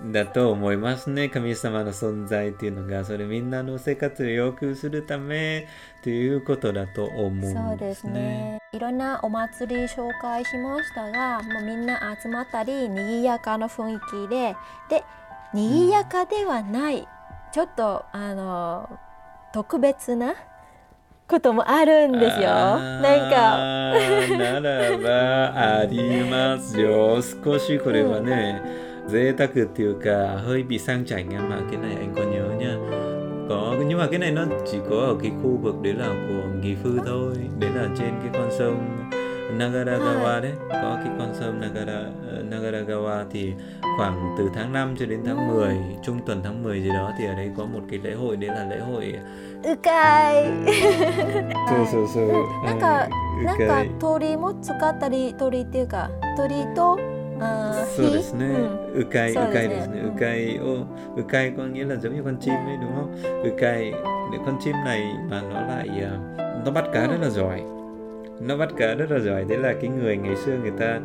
[0.05, 5.69] だと思いますね神様の存在っていうのがそれみんなの生活を良くするため
[6.03, 7.61] ということだと思うんですね。
[7.69, 14.57] そうですねいろんなお祭り紹介しましたがもうみんな集まったり賑やかな雰囲気で
[14.89, 15.05] で
[15.53, 17.07] 賑やかではない、うん、
[17.53, 18.89] ちょっとあの
[19.53, 20.35] 特別な
[21.31, 22.49] こともあるんですよ。
[22.49, 27.23] なんかならば ありますよ。
[27.23, 32.78] 少しこれはね、うん、贅沢っていうかhơi bị sang chảnh em mà cái này anh có nhớ nha.
[33.50, 36.60] Có nhưng mà cái này nó chỉ có ở cái khu vực đấy là của
[36.62, 37.36] Nghì Phư thôi.
[37.60, 39.06] Đấy là trên cái con sông
[39.58, 42.00] Nagaragawa đấy có cái con sông Nagara
[42.50, 43.54] Nagaragawa thì
[43.98, 47.26] khoảng từ tháng 5 cho đến tháng 10 trung tuần tháng 10 gì đó thì
[47.26, 49.14] ở đây có một cái lễ hội đấy là lễ hội
[49.64, 50.46] 鵜飼
[51.70, 52.34] そうそうそう
[52.66, 53.08] なんか
[53.44, 57.09] なんか鳥も使ったり鳥っていうか鳥とあ
[57.96, 58.48] そうですね、
[58.96, 60.02] うかい、うかいですね。
[60.02, 60.86] うかいを、
[61.18, 63.16] うかい có nghĩa là giống như con chim đấy đúng không?
[63.44, 63.94] Ừ cay,
[64.46, 65.88] con chim này mà nó lại
[66.66, 67.62] nó bắt cá rất là giỏi.
[68.40, 71.00] nó bắt cá rất là giỏi đấy là cái người ngày xưa người ta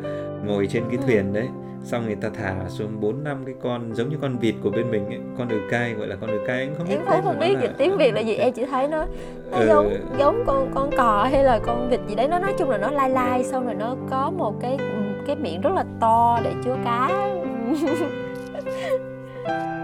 [0.45, 1.47] ngồi trên cái thuyền đấy
[1.83, 4.91] xong người ta thả xuống bốn năm cái con giống như con vịt của bên
[4.91, 7.23] mình ấy, con đừ cai gọi là con đừ cai em không biết em không,
[7.23, 7.67] không biết là...
[7.77, 9.05] tiếng việt là gì em chỉ thấy nó
[9.51, 9.67] nó ừ.
[9.67, 12.77] giống giống con con cò hay là con vịt gì đấy nó nói chung là
[12.77, 14.77] nó lai lai xong rồi nó có một cái
[15.26, 17.08] cái miệng rất là to để chứa cá.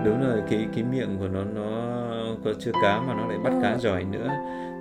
[0.05, 1.71] Đúng rồi cái cái miệng của nó nó
[2.45, 3.59] có chưa cá mà nó lại bắt Ừ.
[3.63, 4.29] cá giỏi nữa.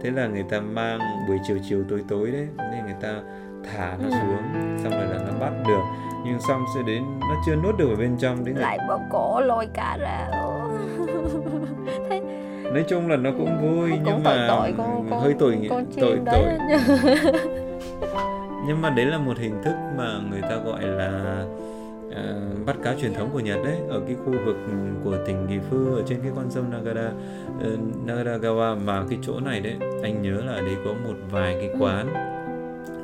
[0.04, 3.10] Thế là người ta mang buổi chiều chiều tối tối đấy nên người ta
[3.74, 4.12] thả nó Ừ.
[4.12, 5.82] xuống xong rồi là nó bắt được.
[6.26, 9.42] Nhưng xong sẽ đến nó chưa nuốt được ở bên trong đến lại bóp cổ
[9.42, 10.28] lôi cá ra.
[12.10, 12.22] Thế
[12.74, 15.68] nói chung là nó cũng vui cũng nhưng tội mà tội con con hơi tội
[15.70, 16.44] con tội tội
[18.68, 21.44] nhưng mà đấy là một hình thức mà người ta gọi là
[22.16, 22.24] à,
[22.66, 23.78] bắt cá truyền thống của Nhật đấy.
[23.90, 24.56] Ở cái khu vực
[25.04, 27.12] của tỉnh Gifu ở trên cái con sông Nagara
[27.58, 31.70] uh, Nagaragawa mà cái chỗ này đấy anh nhớ là đấy có một vài cái
[31.70, 31.76] Ừ.
[31.80, 32.08] quán.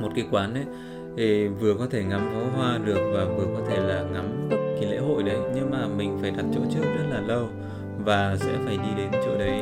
[0.01, 0.63] Một cái quán đấy
[1.17, 4.91] thì vừa có thể ngắm pháo hoa được và vừa có thể là ngắm cái
[4.91, 5.37] lễ hội đấy.
[5.55, 7.47] Nhưng mà mình phải đặt chỗ trước rất là lâu
[8.05, 9.61] và sẽ phải đi đến chỗ đấy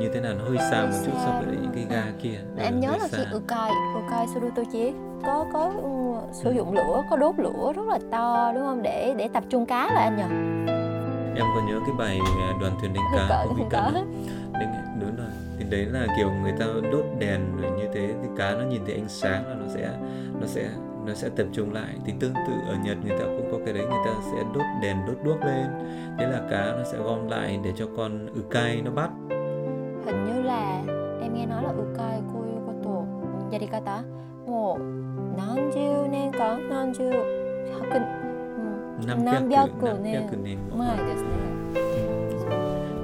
[0.00, 2.38] như thế nào nó hơi xa một chút so với những cái ga kia.
[2.58, 3.70] Em Ừ, nhớ là khi Ukai
[4.06, 4.92] Ukai Surutochi
[5.26, 5.90] có có ừ,
[6.32, 8.82] sử dụng lửa có đốt lửa rất là to đúng không?
[8.82, 10.22] Để để tập trung cá là anh nhỉ
[11.36, 13.76] em có nhớ cái bài à, đoàn thuyền đánh cá của cỡ.
[13.84, 14.24] Cận không?
[15.00, 15.26] Đúng, rồi.
[15.58, 18.82] Thì đấy là kiểu người ta đốt đèn rồi như thế thì cá nó nhìn
[18.86, 19.90] thấy ánh sáng là nó sẽ
[20.40, 20.68] nó sẽ
[21.06, 21.94] nó sẽ tập trung lại.
[22.06, 24.62] Thì tương tự ở Nhật người ta cũng có cái đấy người ta sẽ đốt
[24.82, 25.66] đèn đốt đuốc lên.
[26.18, 29.10] Thế là cá nó sẽ gom lại để cho con ukai nó bắt
[30.06, 30.82] hình như là
[31.20, 33.04] em nghe nói là Ukai Koyokoto
[33.50, 34.02] Yarikata
[34.46, 34.78] một
[35.36, 41.28] 何十年間何十百うん何百年前ですね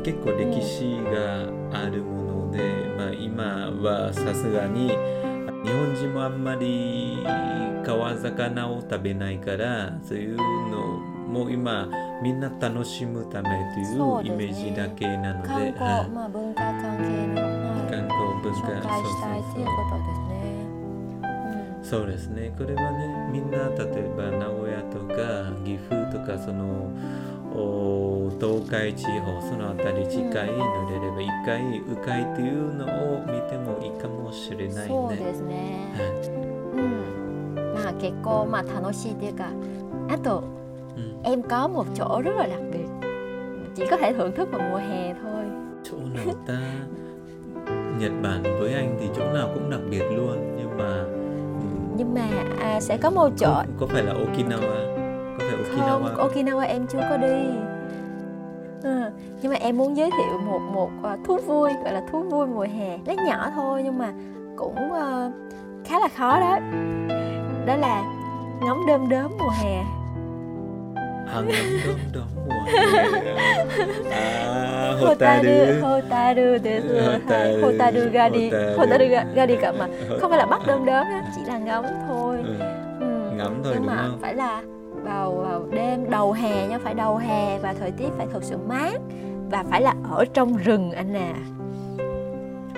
[0.03, 2.59] 結構歴史があるもので、
[2.97, 4.95] まあ、今はさすがに日
[5.73, 7.19] 本人もあんまり
[7.85, 11.89] 川魚を食べないからそういうのも今
[12.23, 16.09] みんな楽しむためといそうイメージだけなので観光、はい。
[16.11, 17.49] まあ文化関係の、は
[17.89, 20.41] い、観光文化紹介したいっていうことですね。
[21.83, 22.53] そうですね。
[22.57, 26.91] これはねみんな例えば名古屋とか岐阜とかその
[27.53, 35.35] お東海地方その辺り近いのであれば一回迂回というのを見てもいいかもしれうん、ないそうでね。
[35.35, 35.95] すね。
[35.97, 36.29] はい。
[36.77, 39.49] うん、まあ結構まあ楽しいっていうか、
[40.09, 40.45] あと
[40.97, 41.03] ừ.
[41.23, 43.09] em có một chỗ rất là đặc biệt,
[43.75, 45.45] chỉ có thể thưởng thức vào mùa hè thôi.
[45.85, 46.61] chỗ nào ta
[47.99, 51.05] Nhật Bản với anh thì chỗ nào cũng đặc biệt luôn nhưng mà
[51.61, 51.67] ừ,
[51.97, 52.29] Nhưng mà
[52.61, 54.97] à, sẽ có một chỗ có, có phải là Okinawa
[55.39, 57.45] có phải Okinawa không, Okinawa em chưa có đi.
[58.83, 59.01] Ừ,
[59.43, 62.47] nhưng mà em muốn giới thiệu một một à, thú vui gọi là thú vui
[62.47, 64.13] mùa hè, nó nhỏ thôi nhưng mà
[64.57, 65.31] cũng ờ,
[65.85, 66.59] khá là khó đó.
[67.67, 68.03] Đó là
[68.63, 69.85] ngắm đom đóm mùa hè.
[71.30, 72.84] à ngắm đom đóm mùa hè
[74.12, 76.88] à Hotaru, Hotaru Hotaru です。
[77.28, 79.88] はい、 Hotaru ホタル狩り、 Hotaru ホタルが狩りか mà
[80.22, 82.38] không phải là bắt À, đom đóm á, chỉ là ngắm thôi.
[82.44, 82.54] ừ.
[83.00, 83.06] Ừ.
[83.38, 84.62] ngắm thôi Nhưng đúng mà không phải là
[85.04, 88.58] vào vào đêm đầu hè nha, phải đầu hè và thời tiết phải thực sự
[88.68, 88.94] mát
[89.52, 91.34] và phải là ở trong rừng anh nè.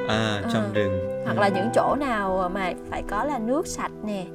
[0.08, 0.70] à trong Ờ.
[0.74, 4.26] rừng Hoặc là những chỗ nào mà phải có là nước sạch nè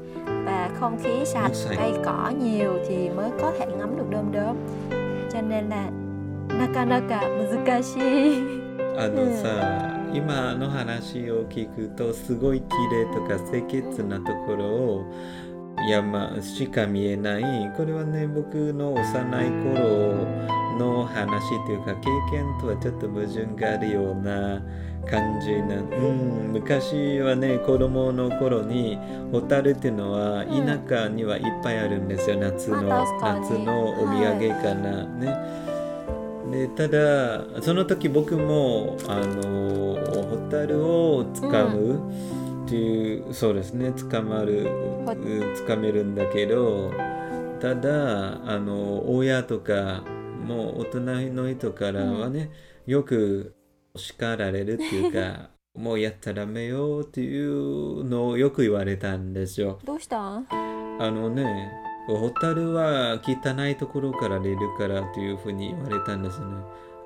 [0.44, 1.74] và không khí sạch, Nước sạch.
[1.78, 4.56] cây cỏ nhiều thì mới có thể ngắm được đom đóm.
[5.32, 5.90] Cho nên là
[6.58, 8.42] nakanaka muzukashi.
[8.98, 15.04] あのさ、今の話を聞くとすごい綺麗とか清潔なところを
[15.88, 20.26] 山しか見えないこれはね僕の幼い頃
[20.78, 24.62] の話というか経験とはちょっと矛盾があるような
[25.09, 28.97] 感じな、うん、昔はね子供の頃に
[29.31, 32.83] ホタルっていうのはうん田舎にはいっぱいあるんですよ、夏の、
[33.21, 35.67] 夏のお土産かな、ね。
[36.51, 44.69] でただその時僕もあのホタルをつかむっていう、そうですね捕まる
[45.05, 45.15] ほ
[45.55, 46.93] つかめるんだけど
[47.59, 50.03] ただあの親とか
[50.45, 50.99] もう大人
[51.33, 52.51] の人からはね、
[52.85, 53.56] よく
[53.97, 59.79] 叱られるっていうか もうやったらダメよっていうのをよく言われたんですよ。
[59.83, 60.17] どうした？
[60.39, 60.47] ん
[60.99, 61.71] あのね、
[62.07, 66.45] ホタルは汚いところから出るからというふうに言われたんですね。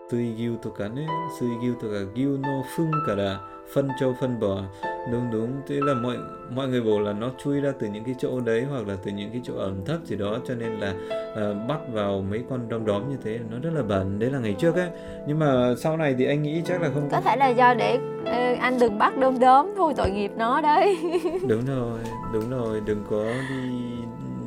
[0.09, 3.41] 水牛とかね,水牛とか牛の糞から
[3.73, 4.65] phân trâu phân bò
[5.11, 5.61] đúng đúng.
[5.67, 6.17] Tức là mọi
[6.55, 9.11] mọi người bảo là nó chui ra từ những cái chỗ đấy hoặc là từ
[9.11, 10.93] những cái chỗ ẩm thấp gì đó cho nên là
[11.35, 14.19] ờ, bắt vào mấy con đom đóm như thế nó rất là bẩn.
[14.19, 14.89] Đấy là ngày trước ấy
[15.27, 17.99] nhưng mà sau này thì anh nghĩ chắc là không có thể là do để
[18.25, 20.97] ờ, anh đừng bắt đom đóm thôi tội nghiệp nó đấy.
[21.47, 21.99] Đúng rồi
[22.33, 22.81] đúng rồi.
[22.85, 23.81] Đừng có đi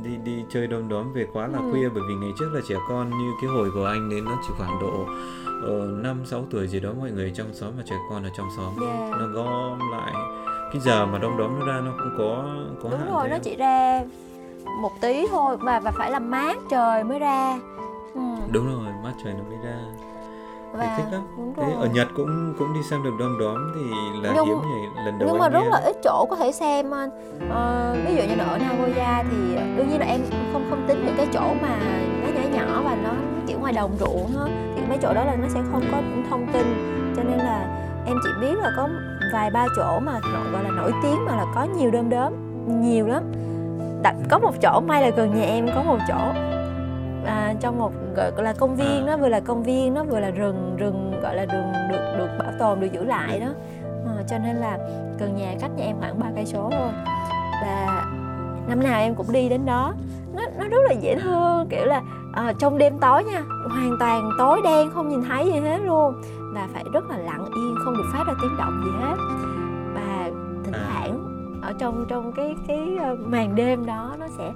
[0.05, 1.65] đi đi chơi đom đóm về quá là Ừ.
[1.73, 4.39] khuya bởi vì ngày trước là trẻ con như cái hồi của anh đến nó
[4.47, 5.07] chỉ khoảng độ
[6.03, 8.73] năm sáu tuổi gì đó mọi người trong xóm mà trẻ con ở trong xóm.
[8.89, 9.11] Yeah.
[9.21, 10.13] nó gom lại
[10.75, 12.45] cái giờ mà đom đóm nó ra nó cũng có
[12.83, 14.03] có đúng hạn rồi thế nó chỉ ra
[14.83, 17.59] một tí thôi và và phải làm mát trời mới ra.
[18.14, 18.20] Ừ.
[18.53, 19.77] đúng rồi mắt trời nó mới ra.
[20.72, 21.22] Và thích lắm.
[21.37, 21.72] đúng thế rồi.
[21.81, 23.91] Ở Nhật cũng cũng đi xem được đom đóm thì
[24.22, 24.89] là Nhưng- hiếm nhỉ?
[25.07, 27.11] Lần đầu nhưng mà rất nghe là ít chỗ có thể xem anh
[27.51, 29.37] ờ, ví dụ như là ở Nagoya thì
[29.77, 30.20] đương nhiên là em
[30.53, 31.79] không không tính những cái chỗ mà
[32.22, 33.11] nó nhỏ nhỏ và nó
[33.47, 34.45] kiểu ngoài đồng ruộng á.
[34.77, 35.99] Thì mấy chỗ đó là nó sẽ không có
[36.31, 36.66] thông tin
[37.16, 38.89] cho nên là em chỉ biết là có
[39.35, 40.20] vài ba chỗ mà
[40.53, 42.32] gọi là nổi tiếng mà là có nhiều đom đóm
[42.82, 43.22] nhiều lắm.
[44.03, 46.18] Đặt có một chỗ may là gần nhà em có một chỗ
[47.26, 50.30] à, trong một gọi là công viên nó vừa là công viên nó vừa là
[50.30, 53.47] rừng rừng gọi là rừng được được bảo tồn được giữ lại đó.
[54.07, 54.78] Ờ, cho nên là
[55.18, 56.91] gần nhà cách nhà em khoảng ba cây số thôi.
[57.62, 58.05] Và
[58.68, 59.95] năm nào em cũng đi đến đó.
[60.35, 62.03] Nó nó rất là dễ thương kiểu là
[62.35, 66.22] ờ, trong đêm tối nha hoàn toàn tối đen không nhìn thấy gì hết luôn
[66.55, 69.17] và phải rất là lặng yên không được phát ra tiếng động gì hết.
[69.95, 70.31] Và
[70.65, 70.87] thỉnh À.
[70.93, 71.25] thoảng
[71.63, 74.53] ở trong trong cái cái ờ, màn đêm đó nó sẽ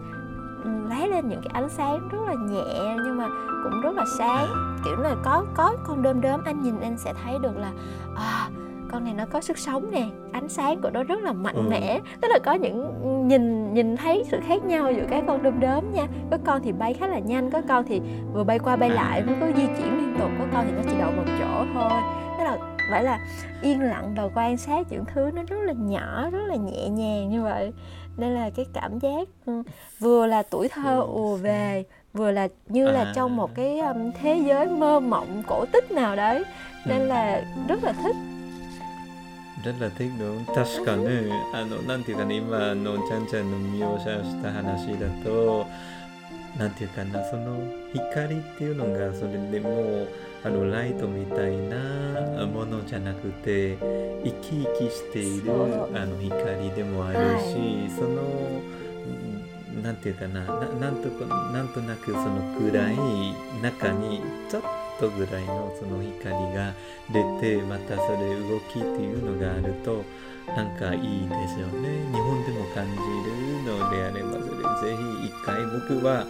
[0.65, 3.29] ừ, lóe lên những cái ánh sáng rất là nhẹ nhưng mà
[3.65, 4.47] cũng rất là sáng.
[4.85, 7.73] Kiểu là có có con đom đóm anh nhìn anh sẽ thấy được là
[8.17, 8.49] à,
[8.93, 11.63] con này nó có sức sống nè ánh sáng của nó rất là mạnh Ừ.
[11.71, 12.93] mẽ tức là có những
[13.29, 16.73] nhìn nhìn thấy sự khác nhau giữa các con đom đóm nha có con thì
[16.73, 18.01] bay khá là nhanh có con thì
[18.33, 18.95] vừa bay qua bay À.
[18.95, 21.65] lại nó có di chuyển liên tục có con thì nó chỉ đậu một chỗ
[21.75, 22.01] thôi
[22.39, 22.57] tức là
[22.91, 23.19] phải là
[23.63, 27.31] yên lặng và quan sát những thứ nó rất là nhỏ rất là nhẹ nhàng
[27.31, 27.73] như vậy
[28.17, 29.63] nên là cái cảm giác ừ,
[29.99, 33.13] vừa là tuổi thơ ùa về vừa là như là À.
[33.15, 36.45] trong một cái um, thế giới mơ mộng cổ tích nào đấy
[36.87, 37.07] nên Ừ.
[37.07, 38.17] là rất là thích
[39.65, 40.55] rất là thích đúng không?
[40.55, 45.67] 確かねあのなんていうかね今のちゃんちゃんの描写した話だと
[46.59, 47.61] なんていうかなその
[47.93, 50.09] 光っていうのがそれでもう
[50.45, 53.77] あのライトみたいなものじゃなくて
[54.25, 58.23] 生き生きしているあの光でもあるし、その
[59.75, 62.97] うんなんていうかなななんとかなんとなくその暗い
[63.63, 64.63] 中にちょっ
[64.99, 66.75] とぐらいのその光が
[67.11, 70.05] 出てまたそれ動きっていうのがあると
[70.57, 76.27] なんかいいですよね日本でも感じるのであればそれぜひ一回僕は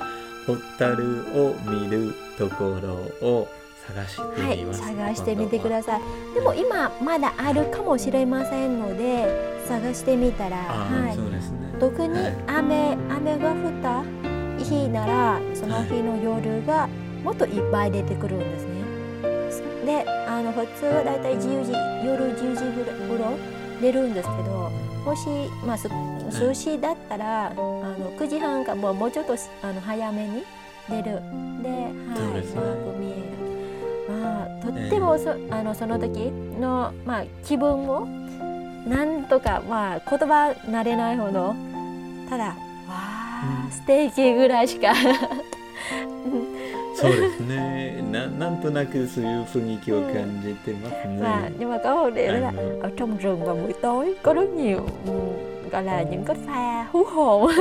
[0.46, 1.04] ホタル
[1.34, 3.48] を見るところを
[3.86, 6.00] 探してはいみます、探してみてくさださい。
[6.34, 9.26] でも今まだあるかもしれませんので
[9.66, 11.14] 探してみたらはい。
[11.14, 11.74] そうですね。
[11.80, 12.36] 特にはい。
[12.46, 14.02] 雨雨が降った
[14.62, 16.88] 日ならその日の夜が
[17.22, 18.78] もっといっぱい出てくるんですね。
[19.84, 21.72] であの普通はだいたい10時
[22.06, 23.38] 夜10時ぐらい頃
[23.80, 24.70] 出るんですけど
[25.04, 25.28] もし、
[25.64, 30.44] まあ、す涼しいだったらあの9時半かもうもうちょっとあの早めに
[30.88, 31.04] 出る。
[31.04, 32.02] で、はい、ね。
[32.54, 33.38] 長く見える。
[34.08, 38.06] まあ、とってもそ,、あのその時の、まあ、気分も
[38.86, 41.54] なんとか、まあ、言葉慣れないほど
[42.28, 42.54] ただわ
[42.88, 43.70] あ、うん。
[43.70, 44.94] 素敵ぐらいしか
[46.97, 54.13] そうですねななんとなくそういう雰囲気を感じてますね、 và nhưng mà có một điều đó là あの ở trong rừng vào buổi tối
[54.23, 57.47] có rất nhiều ừm, gọi là những cái pha hú hồn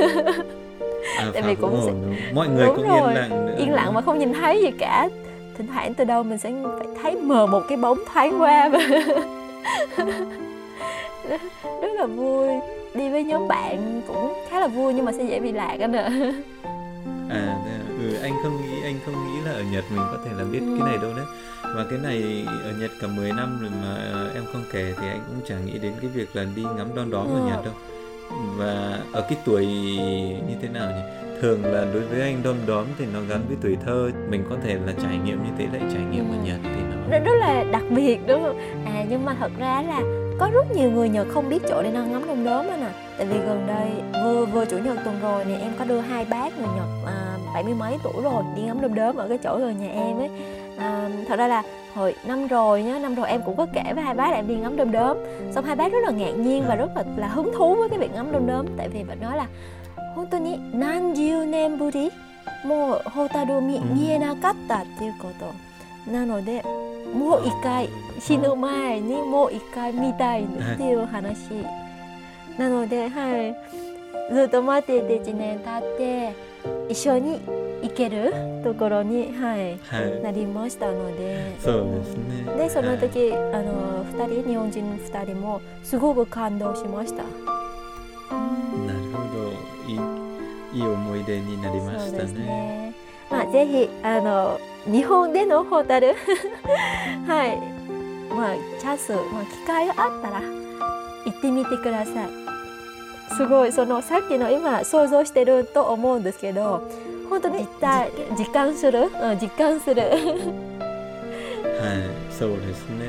[1.17, 2.35] à, tại Phạm vì Vũ cũng Hồn sẽ- đúng không?
[2.35, 4.71] mọi người Đúng cũng rồi, yên lặng nữa yên lặng mà không nhìn thấy gì
[4.79, 5.09] cả
[5.57, 8.79] thỉnh thoảng từ đâu mình sẽ phải thấy mờ một cái bóng thoáng qua và
[11.81, 12.47] rất là vui
[12.93, 15.93] đi với nhóm bạn cũng khá là vui nhưng mà sẽ dễ bị lạc anh
[15.93, 16.09] ạ
[17.29, 17.79] À, thế à?
[17.99, 20.60] ừ, anh không nghĩ anh không nghĩ là ở Nhật mình có thể là biết
[20.78, 21.26] cái này đâu đấy.
[21.76, 23.96] Và cái này ở Nhật cả 10 năm rồi mà
[24.34, 27.10] em không kể thì anh cũng chẳng nghĩ đến cái việc là đi ngắm đom
[27.10, 27.40] đóm ở.
[27.48, 27.74] Nhật đâu.
[28.56, 29.66] Và ở cái tuổi
[30.48, 31.02] như thế nào nhỉ?
[31.42, 34.10] Thường là đối với anh đom đóm thì nó gắn với tuổi thơ.
[34.30, 36.44] Mình có thể là trải nghiệm như thế lại trải nghiệm ở Ừ.
[36.46, 36.80] Nhật thì
[37.10, 40.00] nó rất là đặc biệt đúng không à nhưng mà thật ra là
[40.38, 42.92] có rất nhiều người nhật không biết chỗ để nó ngắm đom đóm anh à
[43.18, 43.88] tại vì gần đây
[44.24, 47.27] vừa vừa chủ nhật tuần rồi nè em có đưa hai bác người nhật à,
[47.57, 50.17] bảy mươi mấy tuổi rồi đi ngắm đom đóm ở cái chỗ gần nhà em
[50.17, 50.29] ấy
[50.77, 51.63] à, thật ra là
[51.93, 54.47] hồi năm rồi nhá năm rồi em cũng có kể với hai bác là em
[54.47, 55.17] đi ngắm đom đóm
[55.51, 57.99] xong hai bác rất là ngạc nhiên và rất là là hứng thú với cái
[57.99, 59.47] việc ngắm đom đóm tại vì bạn nói là
[60.15, 62.11] 本当に何十年ぶり
[62.63, 66.63] もうホタルを見うん見えなかったっていうことなので
[67.13, 67.89] もう一回
[68.19, 71.37] 死ぬ前にもう一回見たいっていう話
[72.57, 73.55] なので、はい、
[74.33, 76.46] ずっと待っていて1年経って
[76.88, 77.40] 一緒に
[77.82, 78.32] 行ける
[78.64, 80.22] ところに、はい、はい。
[80.22, 81.56] なりましたので。
[81.60, 82.44] そうですね。
[82.56, 87.22] でそのはい時、あの2人日本人2人もすごく感動しました。
[87.22, 87.28] な
[88.92, 89.52] るほど。
[89.86, 92.24] いいいい思い出になりました。
[92.24, 92.94] ね。
[93.30, 96.14] まあぜひあの日本でのホタル
[97.26, 97.58] はい
[98.34, 102.47] まあチャンスまあ機会があったら行ってみてください。
[103.38, 103.72] すごい。
[103.72, 106.82] そのさっきの今想像してると思うんですけど
[107.30, 107.66] 本当に
[108.36, 110.02] 実感する、うん、実感する。
[110.02, 113.06] はいそうですね。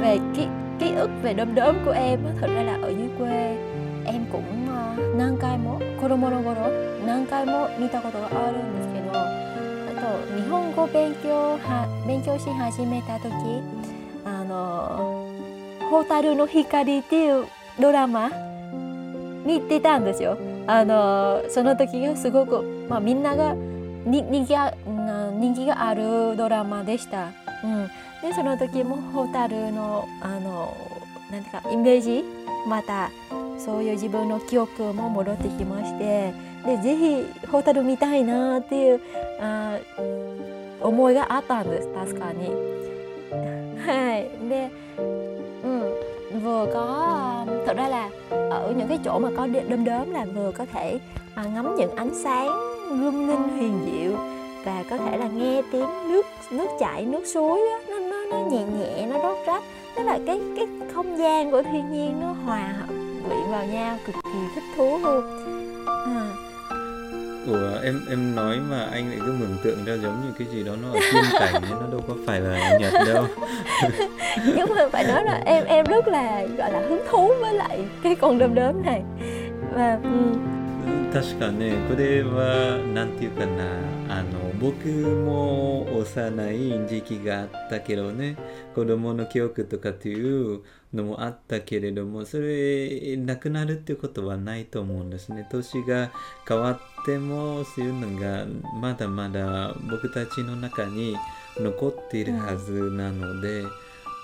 [0.00, 0.46] Về ký
[0.78, 3.56] ký ức về đom đóm của em thật ra là ở dưới quê
[4.06, 6.68] em cũng uh, 何回も子供の頃
[7.04, 9.26] 何回も見たことがあるんですけどあ
[10.00, 13.32] と日本語勉強は勉強し始めた時
[14.24, 15.26] あの
[15.90, 17.46] 「蛍の光」っていう
[17.80, 18.30] ドラマ
[19.44, 20.36] 見てたんですよ。
[20.66, 23.54] あのその時がすごく、まあ、みんなが
[24.04, 24.74] 人気が
[25.32, 27.30] 人気があるドラマでした。
[27.64, 27.86] うん、
[28.22, 30.76] でその時も蛍のあの
[31.30, 32.24] なんていうかイメージ
[32.66, 33.10] また
[33.58, 36.32] そういう自分の記憶も戻ってきまして
[36.64, 39.00] でぜひ蛍見たいなっていう
[39.40, 39.78] あ
[40.80, 42.48] 思いがあったんです確かに。
[43.84, 44.70] はい、で
[45.64, 46.07] うん
[46.42, 47.14] vừa có
[47.66, 48.10] thật ra là
[48.50, 50.98] ở những cái chỗ mà có đom đóm là vừa có thể
[51.34, 52.48] à, ngắm những ánh sáng
[52.88, 54.12] lung linh huyền diệu
[54.64, 58.38] và có thể là nghe tiếng nước nước chảy nước suối đó, nó nó nó
[58.50, 59.62] nhẹ nhẹ nó rót rách.
[59.96, 62.94] Tức là cái cái không gian của thiên nhiên nó hòa hợp
[63.28, 65.24] quyện vào nhau cực kỳ thích thú luôn
[67.47, 70.63] của em em nói mà anh lại cứ mường tượng ra giống như cái gì
[70.63, 73.25] đó nó ở thiên cảnh ấy, nó đâu có phải là nhật đâu
[74.55, 77.85] nhưng mà phải nói là em em rất là gọi là hứng thú với lại
[78.03, 79.01] cái con đom đóm này
[79.75, 80.33] và um,
[81.13, 83.63] 確かねこれは何て言うかな
[84.09, 88.36] あの 僕も幼い時期があったけどね
[88.74, 95.46] 子供の記憶とかっていうのもあったけれどもそれなくなるっていうことはないと思うんですね。
[95.50, 96.10] 年が
[96.46, 98.46] 変わってもそういうのが
[98.80, 101.16] まだまだ僕たちの中に
[101.58, 103.70] 残っているはずなので、うん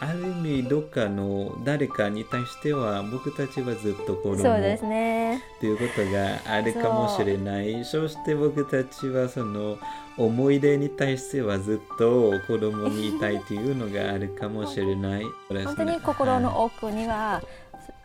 [0.00, 5.36] ある意味どっかの誰かに対しては僕たちはずっと子供そうですね。
[5.56, 7.84] っていうことがあるかもしれない。
[7.84, 9.78] そして僕たちはその
[10.16, 15.24] 思い出に対してはずっと子供にいたいというのがあるかもしれない、
[15.64, 17.46] 本当に心の奥には、はい、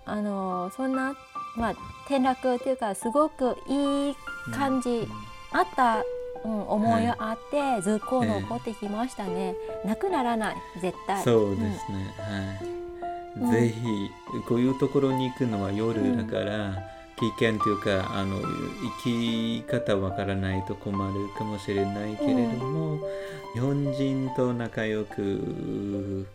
[0.05, 1.15] あのそんな、
[1.55, 1.71] まあ、
[2.05, 4.15] 転落っていうかすごくいい
[4.51, 5.07] 感じ、うん、
[5.51, 6.03] あった
[6.45, 11.21] うん、思いがあって、はい、ずっと残ってきましたね、えー、なくならない絶対。
[11.21, 12.15] そうですね、
[13.37, 18.39] うん、はい、ぜひこういうところに行くのは夜だから、危険というかあの
[19.03, 22.99] 生き方わからないと困るかもしれないけれども、うん、
[23.53, 26.25] 日本人と仲良く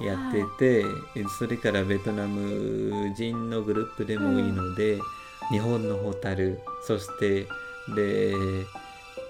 [0.00, 0.92] やってて、はい、
[1.38, 5.00] それからベトナム人のグループでもいいので、うん、
[5.50, 7.46] 日本のホタルそして
[7.94, 8.34] で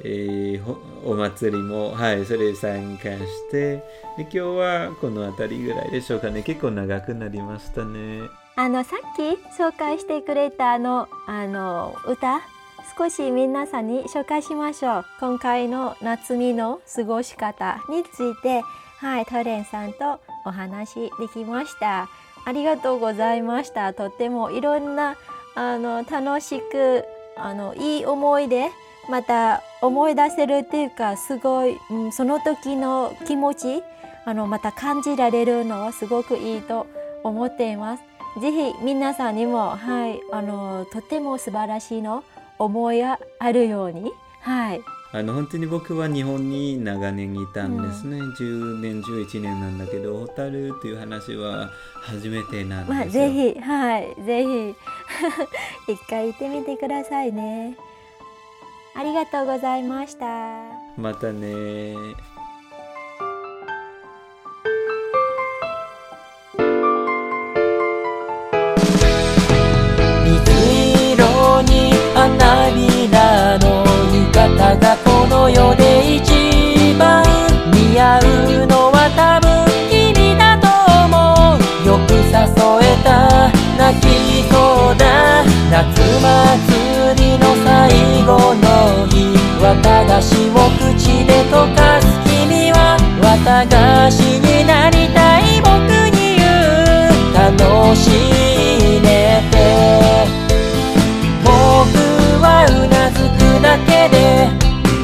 [0.04, 3.76] えー、お祭りも、はい、それ参加して
[4.16, 6.42] で今日はこの辺りぐらいでしょうかね。
[6.42, 9.22] 結構長くなりましたねあのさっき
[9.56, 12.40] 紹介してくれたあのあの歌
[12.98, 15.04] 少し皆さんに紹介しましょう。
[15.20, 18.62] 今回の夏美の過ごし方について
[18.98, 22.10] はいトレンさんとお話できました。
[22.44, 23.94] ありがとうございました。
[23.94, 25.16] とってもいろんな
[25.54, 27.04] あの楽しく
[27.38, 28.70] あのいい思い出
[29.08, 33.82] また思い出せるっていうかすごい、うん、その時の気持ち
[34.26, 36.86] あのまた感じられるのはすごくいいと
[37.24, 38.11] 思っています。
[38.40, 42.24] ぜひ皆さんにも、はい、あのとても素晴らしいの
[42.58, 44.80] 思いがあるように、はい、
[45.12, 51.70] あの本当に僕は日本に長年いたんですね、うん、10年11年なんだけどホタルという話は
[52.00, 54.44] 初めてなんですよ、まあ、ぜひはいぜ
[55.86, 57.76] ひ 一回行ってみてくださいね。
[58.94, 60.26] ありがとうございました。
[60.98, 61.94] またね
[82.42, 85.84] よく誘えた泣きそうだ夏
[86.20, 87.90] 祭りの最
[88.26, 95.70] 後の日綿菓子を口で溶かす君は綿菓子になりたい僕
[96.10, 98.10] に言う楽し
[99.02, 99.54] めて
[101.44, 101.48] 僕
[102.42, 104.50] はうなずくだけで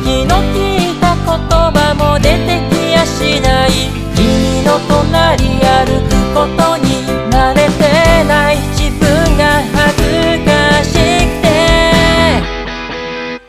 [0.02, 3.70] 気の利いた言葉も出てきやしない
[4.16, 6.67] 君の隣歩くこと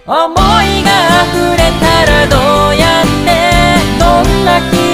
[0.10, 0.90] 思いが
[1.22, 2.36] 溢れたらど
[2.70, 3.30] うやって
[4.00, 4.89] どんな気